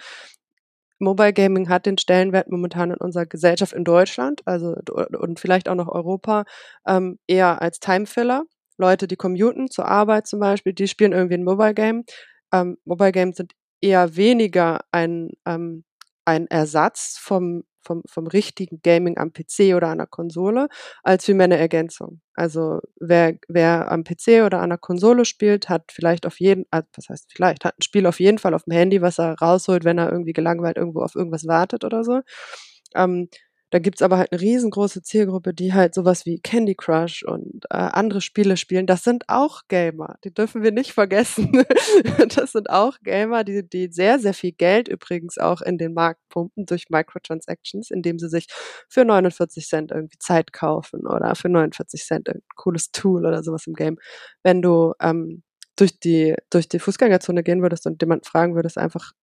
[0.99, 4.75] Mobile Gaming hat den Stellenwert momentan in unserer Gesellschaft in Deutschland, also
[5.19, 6.45] und vielleicht auch noch Europa,
[6.87, 8.43] ähm, eher als Timefiller.
[8.77, 12.05] Leute, die commuten zur Arbeit zum Beispiel, die spielen irgendwie ein Mobile Game.
[12.51, 15.83] Ähm, Mobile Games sind eher weniger ein, ähm,
[16.25, 20.67] ein Ersatz vom vom, vom richtigen Gaming am PC oder an der Konsole,
[21.03, 22.21] als vielmehr eine Ergänzung.
[22.35, 26.87] Also wer, wer am PC oder an der Konsole spielt, hat vielleicht auf jeden, also
[26.95, 29.83] was heißt vielleicht, hat ein Spiel auf jeden Fall auf dem Handy, was er rausholt,
[29.83, 32.21] wenn er irgendwie gelangweilt irgendwo auf irgendwas wartet oder so.
[32.95, 33.29] Ähm,
[33.73, 37.77] da gibt's aber halt eine riesengroße Zielgruppe, die halt sowas wie Candy Crush und äh,
[37.77, 38.85] andere Spiele spielen.
[38.85, 41.51] Das sind auch Gamer, die dürfen wir nicht vergessen.
[42.35, 46.21] das sind auch Gamer, die, die sehr, sehr viel Geld übrigens auch in den Markt
[46.29, 48.45] pumpen durch Microtransactions, indem sie sich
[48.89, 53.65] für 49 Cent irgendwie Zeit kaufen oder für 49 Cent ein cooles Tool oder sowas
[53.65, 53.97] im Game.
[54.43, 55.41] Wenn du ähm,
[55.77, 59.13] durch die, durch die Fußgängerzone gehen würdest und jemand fragen würdest, einfach,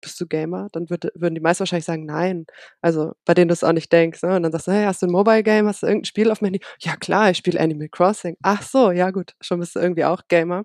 [0.00, 0.68] bist du Gamer?
[0.72, 2.46] Dann würd, würden die meisten wahrscheinlich sagen, nein.
[2.80, 4.22] Also bei denen du es auch nicht denkst.
[4.22, 4.36] Ne?
[4.36, 5.66] Und dann sagst du, hey, hast du ein Mobile Game?
[5.66, 6.60] Hast du irgendein Spiel auf dem Handy?
[6.80, 8.36] Ja klar, ich spiele Animal Crossing.
[8.42, 10.64] Ach so, ja gut, schon bist du irgendwie auch Gamer.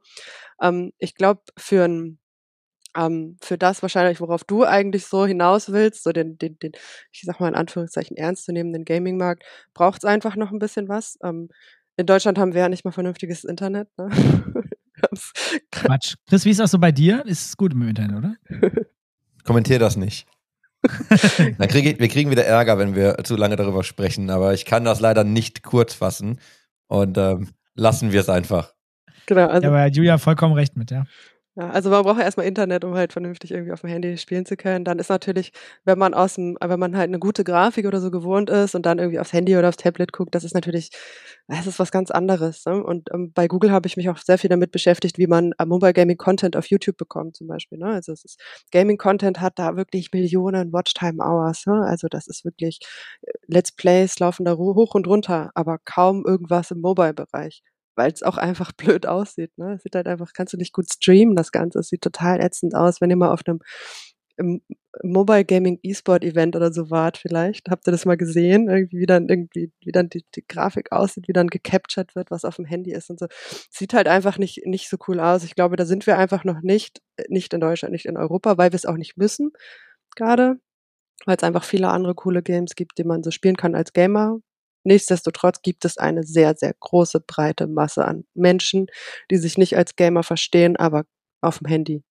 [0.62, 2.20] Ähm, ich glaube, für ein
[2.96, 6.72] ähm, für das wahrscheinlich, worauf du eigentlich so hinaus willst, so den, den, den
[7.12, 11.18] ich sag mal in Anführungszeichen ernstzunehmenden Gaming-Markt, braucht es einfach noch ein bisschen was.
[11.24, 11.50] Ähm,
[11.98, 13.90] in Deutschland haben wir ja nicht mal vernünftiges Internet.
[13.98, 14.10] Ne?
[15.72, 16.16] Quatsch.
[16.28, 17.26] Chris, wie ist das so bei dir?
[17.26, 18.36] Ist es gut im Internet, oder?
[19.46, 20.28] Kommentier das nicht.
[21.58, 24.66] Dann krieg ich, wir kriegen wieder Ärger, wenn wir zu lange darüber sprechen, aber ich
[24.66, 26.40] kann das leider nicht kurz fassen
[26.88, 28.74] und ähm, lassen wir es einfach.
[29.26, 31.06] Genau, also, ja, aber Julia vollkommen recht mit, ja.
[31.58, 34.46] Ja, also man braucht ja erstmal Internet, um halt vernünftig irgendwie auf dem Handy spielen
[34.46, 34.84] zu können.
[34.84, 35.54] Dann ist natürlich,
[35.86, 38.86] wenn man aus dem, wenn man halt eine gute Grafik oder so gewohnt ist und
[38.86, 40.90] dann irgendwie aufs Handy oder aufs Tablet guckt, das ist natürlich,
[41.48, 42.66] das ist was ganz anderes.
[42.66, 42.84] Ne?
[42.84, 45.66] Und ähm, bei Google habe ich mich auch sehr viel damit beschäftigt, wie man äh,
[45.66, 47.78] Mobile Gaming Content auf YouTube bekommt zum Beispiel.
[47.78, 47.86] Ne?
[47.88, 48.38] Also es ist,
[48.74, 51.66] Gaming Content hat da wirklich Millionen Watchtime Hours.
[51.68, 51.86] Ne?
[51.88, 52.80] Also das ist wirklich,
[53.22, 57.62] äh, Let's Plays laufen da hoch und runter, aber kaum irgendwas im Mobile-Bereich
[57.96, 59.58] weil es auch einfach blöd aussieht.
[59.58, 59.74] Ne?
[59.76, 61.80] Es sieht halt einfach, kannst du nicht gut streamen, das Ganze.
[61.80, 63.60] Es sieht total ätzend aus, wenn ihr mal auf einem
[65.04, 67.70] Mobile Gaming E-Sport Event oder so wart vielleicht.
[67.70, 68.70] Habt ihr das mal gesehen?
[68.70, 72.46] Irgendwie, wie dann irgendwie, wie dann die, die Grafik aussieht, wie dann gecaptured wird, was
[72.46, 73.28] auf dem Handy ist und so.
[73.70, 75.44] Sieht halt einfach nicht, nicht so cool aus.
[75.44, 78.72] Ich glaube, da sind wir einfach noch nicht, nicht in Deutschland, nicht in Europa, weil
[78.72, 79.52] wir es auch nicht müssen.
[80.16, 80.56] Gerade.
[81.26, 84.40] Weil es einfach viele andere coole Games gibt, die man so spielen kann als Gamer,
[84.86, 88.88] Nichtsdestotrotz gibt es eine sehr, sehr große, breite Masse an Menschen,
[89.32, 91.06] die sich nicht als Gamer verstehen, aber
[91.42, 92.04] auf dem Handy.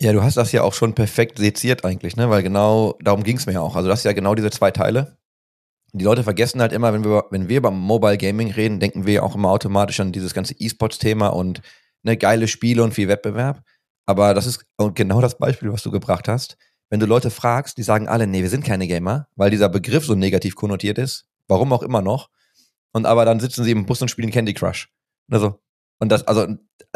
[0.00, 2.28] Ja, du hast das ja auch schon perfekt seziert eigentlich, ne?
[2.28, 3.76] Weil genau darum ging es mir ja auch.
[3.76, 5.18] Also das ist ja genau diese zwei Teile.
[5.92, 9.14] Die Leute vergessen halt immer, wenn wir, wenn wir beim Mobile Gaming reden, denken wir
[9.14, 11.62] ja auch immer automatisch an dieses ganze E-Sports-Thema und
[12.02, 13.62] ne, geile Spiele und viel Wettbewerb.
[14.06, 16.56] Aber das ist genau das Beispiel, was du gebracht hast
[16.88, 20.04] wenn du Leute fragst, die sagen alle, nee, wir sind keine Gamer, weil dieser Begriff
[20.04, 22.30] so negativ konnotiert ist, warum auch immer noch.
[22.92, 24.88] Und aber dann sitzen sie im Bus und spielen Candy Crush.
[25.30, 25.60] Also,
[25.98, 26.46] und das, also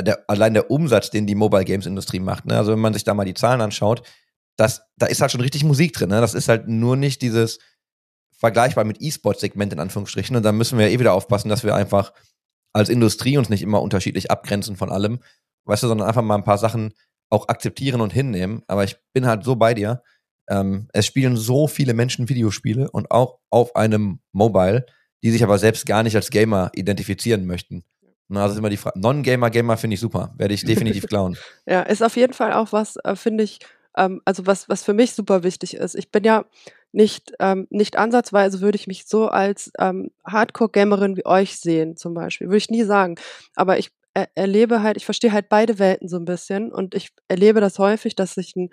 [0.01, 2.57] der, allein der Umsatz, den die Mobile Games Industrie macht, ne?
[2.57, 4.03] also wenn man sich da mal die Zahlen anschaut,
[4.57, 6.11] das, da ist halt schon richtig Musik drin.
[6.11, 6.21] Ne?
[6.21, 7.59] Das ist halt nur nicht dieses
[8.31, 10.37] vergleichbar mit E-Sport-Segment in Anführungsstrichen.
[10.37, 12.13] Und da müssen wir ja eh wieder aufpassen, dass wir einfach
[12.73, 15.21] als Industrie uns nicht immer unterschiedlich abgrenzen von allem,
[15.65, 16.95] weißt du, sondern einfach mal ein paar Sachen
[17.31, 18.63] auch akzeptieren und hinnehmen.
[18.67, 20.03] Aber ich bin halt so bei dir.
[20.49, 24.85] Ähm, es spielen so viele Menschen Videospiele und auch auf einem Mobile,
[25.23, 27.85] die sich aber selbst gar nicht als Gamer identifizieren möchten.
[28.29, 28.99] Na, das ist immer die Frage.
[28.99, 30.33] Non-Gamer, Gamer, finde ich super.
[30.37, 31.37] Werde ich definitiv klauen.
[31.67, 33.59] ja, ist auf jeden Fall auch was, äh, finde ich,
[33.97, 35.95] ähm, also was, was für mich super wichtig ist.
[35.95, 36.45] Ich bin ja
[36.93, 42.15] nicht, ähm, nicht ansatzweise würde ich mich so als ähm, Hardcore-Gamerin wie euch sehen, zum
[42.15, 42.49] Beispiel.
[42.49, 43.17] Würde ich nie sagen.
[43.55, 47.11] Aber ich er erlebe halt, ich verstehe halt beide Welten so ein bisschen und ich
[47.29, 48.71] erlebe das häufig, dass sich ein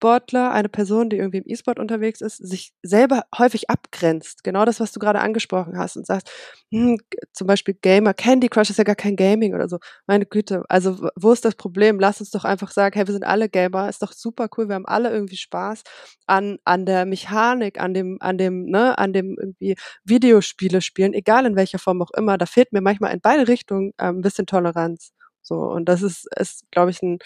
[0.00, 4.42] E-Sportler, eine Person, die irgendwie im E-Sport unterwegs ist, sich selber häufig abgrenzt.
[4.44, 6.30] Genau das, was du gerade angesprochen hast und sagst,
[6.72, 6.98] hm,
[7.32, 9.78] zum Beispiel Gamer, Candy Crush ist ja gar kein Gaming oder so.
[10.06, 12.00] Meine Güte, also wo ist das Problem?
[12.00, 14.74] Lass uns doch einfach sagen, hey, wir sind alle Gamer, ist doch super cool, wir
[14.76, 15.82] haben alle irgendwie Spaß
[16.26, 21.44] an, an der Mechanik, an dem, an dem, ne, an dem irgendwie Videospiele spielen, egal
[21.44, 22.38] in welcher Form auch immer.
[22.38, 25.12] Da fehlt mir manchmal in beide Richtungen ähm, ein bisschen Toleranz.
[25.42, 27.18] So, und das ist, ist glaube ich, ein,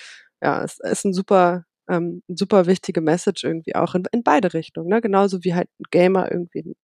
[0.43, 4.89] ja, es ist ein super, ähm, super wichtige Message irgendwie auch in, in beide Richtungen,
[4.89, 5.01] ne?
[5.01, 6.77] Genauso wie halt ein Gamer irgendwie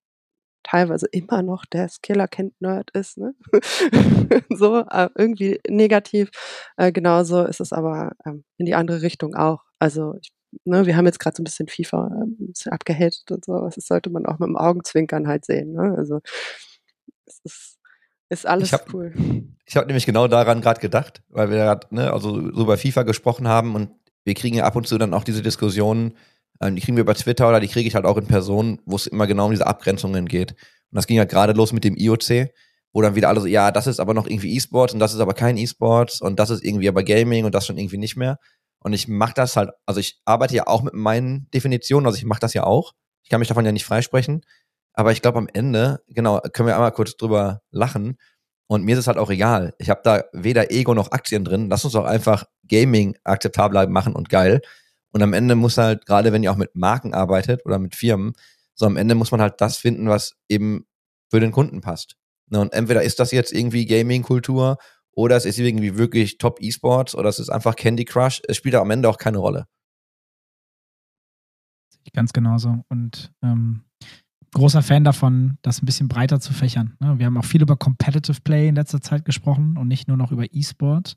[0.62, 3.34] teilweise immer noch der Skiller kennt Nerd ist, ne?
[4.50, 6.30] so, äh, irgendwie negativ.
[6.76, 9.62] Äh, genauso ist es aber ähm, in die andere Richtung auch.
[9.78, 10.32] Also ich,
[10.64, 13.58] ne, wir haben jetzt gerade so ein bisschen FIFA ähm, ein bisschen abgehatet und so,
[13.74, 15.72] das sollte man auch mit dem Augenzwinkern halt sehen.
[15.72, 15.94] Ne?
[15.96, 16.20] Also
[17.26, 17.76] es ist
[18.32, 19.12] ist alles Ich hab- cool.
[19.64, 23.02] Ich habe nämlich genau daran gerade gedacht, weil wir gerade ne, also so über FIFA
[23.04, 23.90] gesprochen haben und
[24.24, 26.16] wir kriegen ja ab und zu dann auch diese Diskussionen,
[26.60, 28.96] ähm, die kriegen wir über Twitter oder die kriege ich halt auch in Person, wo
[28.96, 30.52] es immer genau um diese Abgrenzungen geht.
[30.52, 32.50] Und das ging halt gerade los mit dem IOC,
[32.92, 35.20] wo dann wieder alle so, ja, das ist aber noch irgendwie E-Sports und das ist
[35.20, 38.38] aber kein E-Sports und das ist irgendwie aber Gaming und das schon irgendwie nicht mehr.
[38.82, 42.24] Und ich mache das halt, also ich arbeite ja auch mit meinen Definitionen, also ich
[42.24, 42.92] mache das ja auch.
[43.22, 44.42] Ich kann mich davon ja nicht freisprechen.
[44.92, 48.16] Aber ich glaube am Ende, genau, können wir einmal kurz drüber lachen.
[48.70, 49.74] Und mir ist es halt auch egal.
[49.78, 51.68] Ich habe da weder Ego noch Aktien drin.
[51.68, 54.60] Lass uns doch einfach Gaming akzeptabler machen und geil.
[55.10, 58.32] Und am Ende muss halt, gerade wenn ihr auch mit Marken arbeitet oder mit Firmen,
[58.74, 60.86] so am Ende muss man halt das finden, was eben
[61.30, 62.14] für den Kunden passt.
[62.46, 64.78] Ne, und entweder ist das jetzt irgendwie Gaming-Kultur
[65.10, 68.40] oder es ist irgendwie wirklich Top E-Sports oder es ist einfach Candy Crush.
[68.46, 69.66] Es spielt am Ende auch keine Rolle.
[72.12, 72.84] Ganz genauso.
[72.88, 73.82] Und ähm,
[74.52, 76.96] großer Fan davon, das ein bisschen breiter zu fächern.
[77.00, 77.18] Ne?
[77.18, 80.32] Wir haben auch viel über Competitive Play in letzter Zeit gesprochen und nicht nur noch
[80.32, 81.16] über E-Sport.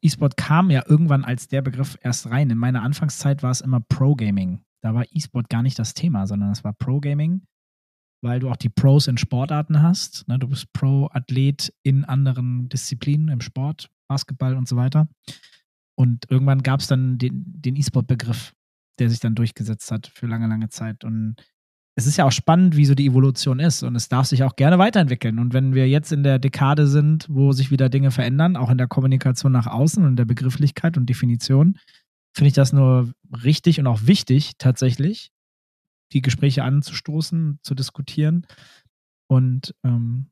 [0.00, 2.50] E-Sport kam ja irgendwann als der Begriff erst rein.
[2.50, 4.60] In meiner Anfangszeit war es immer Pro-Gaming.
[4.82, 7.42] Da war E-Sport gar nicht das Thema, sondern es war Pro-Gaming,
[8.22, 10.26] weil du auch die Pros in Sportarten hast.
[10.28, 10.38] Ne?
[10.38, 15.08] Du bist Pro-Athlet in anderen Disziplinen, im Sport, Basketball und so weiter.
[15.96, 18.54] Und irgendwann gab es dann den, den E-Sport-Begriff,
[18.98, 21.04] der sich dann durchgesetzt hat für lange, lange Zeit.
[21.04, 21.36] Und
[21.96, 23.82] es ist ja auch spannend, wie so die Evolution ist.
[23.82, 25.38] Und es darf sich auch gerne weiterentwickeln.
[25.38, 28.78] Und wenn wir jetzt in der Dekade sind, wo sich wieder Dinge verändern, auch in
[28.78, 31.78] der Kommunikation nach außen und der Begrifflichkeit und Definition,
[32.32, 33.12] finde ich das nur
[33.44, 35.30] richtig und auch wichtig, tatsächlich,
[36.12, 38.46] die Gespräche anzustoßen, zu diskutieren.
[39.28, 40.30] Und ähm,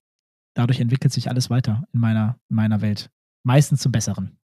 [0.54, 3.10] dadurch entwickelt sich alles weiter in meiner, in meiner Welt.
[3.44, 4.36] Meistens zum Besseren.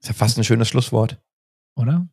[0.00, 1.20] Ist ja fast ein schönes Schlusswort.
[1.76, 2.08] Oder?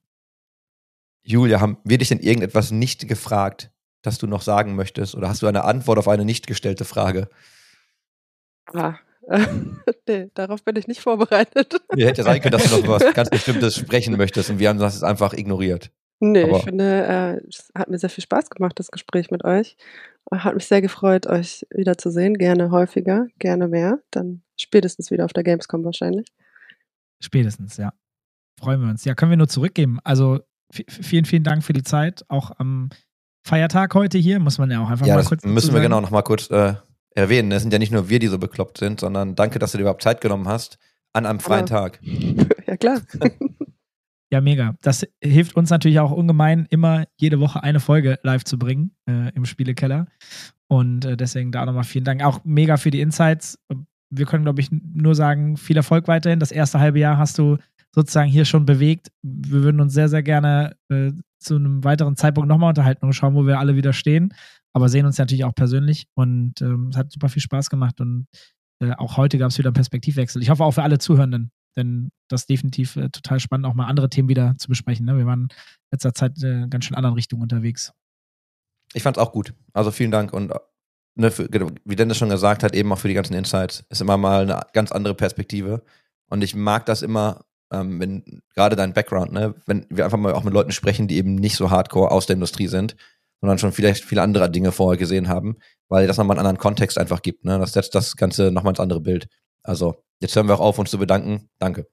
[1.26, 3.71] Julia, haben wir dich denn irgendetwas nicht gefragt,
[4.03, 5.15] das du noch sagen möchtest?
[5.15, 7.28] Oder hast du eine Antwort auf eine nicht gestellte Frage?
[8.73, 8.95] Ah,
[9.28, 9.45] äh,
[10.07, 11.82] nee, darauf bin ich nicht vorbereitet.
[11.93, 14.80] Mir hätte sein können, dass du noch was ganz Bestimmtes sprechen möchtest und wir haben
[14.80, 15.91] das jetzt einfach ignoriert.
[16.19, 17.05] Nee, Aber- ich finde,
[17.43, 19.76] äh, es hat mir sehr viel Spaß gemacht, das Gespräch mit euch.
[20.32, 22.36] Hat mich sehr gefreut, euch wiederzusehen.
[22.36, 23.99] Gerne häufiger, gerne mehr.
[24.11, 26.28] Dann spätestens wieder auf der Gamescom wahrscheinlich.
[27.19, 27.93] Spätestens, ja.
[28.59, 29.05] Freuen wir uns.
[29.05, 29.99] Ja, können wir nur zurückgeben.
[30.03, 30.39] Also
[30.88, 32.26] vielen, vielen Dank für die Zeit.
[32.28, 32.89] Auch am
[33.45, 36.11] Feiertag heute hier, muss man ja auch einfach ja, mal kurz müssen wir genau noch
[36.11, 36.73] mal kurz äh,
[37.11, 37.51] erwähnen.
[37.51, 39.84] Es sind ja nicht nur wir, die so bekloppt sind, sondern danke, dass du dir
[39.84, 40.80] überhaupt Zeit genommen hast
[41.13, 41.99] an einem freien Aber- Tag.
[42.67, 43.01] ja, klar.
[44.34, 44.76] Ja, mega.
[44.82, 49.32] Das hilft uns natürlich auch ungemein, immer jede Woche eine Folge live zu bringen äh,
[49.36, 50.07] im Spielekeller.
[50.67, 52.23] Und äh, deswegen da nochmal vielen Dank.
[52.23, 53.59] Auch mega für die Insights.
[54.09, 56.39] Wir können, glaube ich, nur sagen, viel Erfolg weiterhin.
[56.39, 57.57] Das erste halbe Jahr hast du
[57.95, 59.11] sozusagen hier schon bewegt.
[59.23, 63.35] Wir würden uns sehr, sehr gerne äh, zu einem weiteren Zeitpunkt nochmal unterhalten und schauen,
[63.35, 64.33] wo wir alle wieder stehen.
[64.73, 66.07] Aber sehen uns natürlich auch persönlich.
[66.13, 68.01] Und ähm, es hat super viel Spaß gemacht.
[68.01, 68.27] Und
[68.81, 70.41] äh, auch heute gab es wieder einen Perspektivwechsel.
[70.41, 73.87] Ich hoffe auch für alle Zuhörenden, denn das ist definitiv äh, total spannend, auch mal
[73.87, 75.05] andere Themen wieder zu besprechen.
[75.05, 75.17] Ne?
[75.17, 75.47] Wir waren in
[75.93, 77.93] letzter Zeit äh, ganz schön anderen Richtungen unterwegs.
[78.93, 79.53] Ich fand's auch gut.
[79.71, 80.59] Also vielen Dank und äh,
[81.15, 81.47] ne, für,
[81.85, 83.85] wie Dennis schon gesagt hat, eben auch für die ganzen Insights.
[83.89, 85.81] Ist immer mal eine ganz andere Perspektive.
[86.29, 90.34] Und ich mag das immer, ähm, wenn gerade dein Background, ne, wenn wir einfach mal
[90.34, 92.95] auch mit Leuten sprechen, die eben nicht so hardcore aus der Industrie sind,
[93.41, 95.57] sondern schon vielleicht viele andere Dinge vorher gesehen haben,
[95.89, 97.45] weil das nochmal einen anderen Kontext einfach gibt.
[97.45, 97.59] Ne?
[97.59, 99.28] Das setzt das Ganze nochmal ins andere Bild.
[99.63, 101.49] Also, jetzt hören wir auch auf, uns zu bedanken.
[101.59, 101.88] Danke.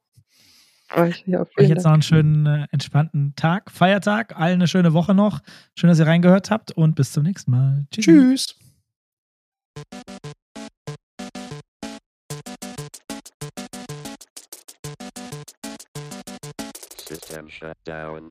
[0.95, 5.41] Euch, ja, jetzt noch einen schönen, äh, entspannten Tag, Feiertag, allen eine schöne Woche noch.
[5.75, 7.87] Schön, dass ihr reingehört habt und bis zum nächsten Mal.
[7.91, 8.05] Tschüss.
[8.05, 8.57] Tschüss.
[17.13, 18.31] System shut down.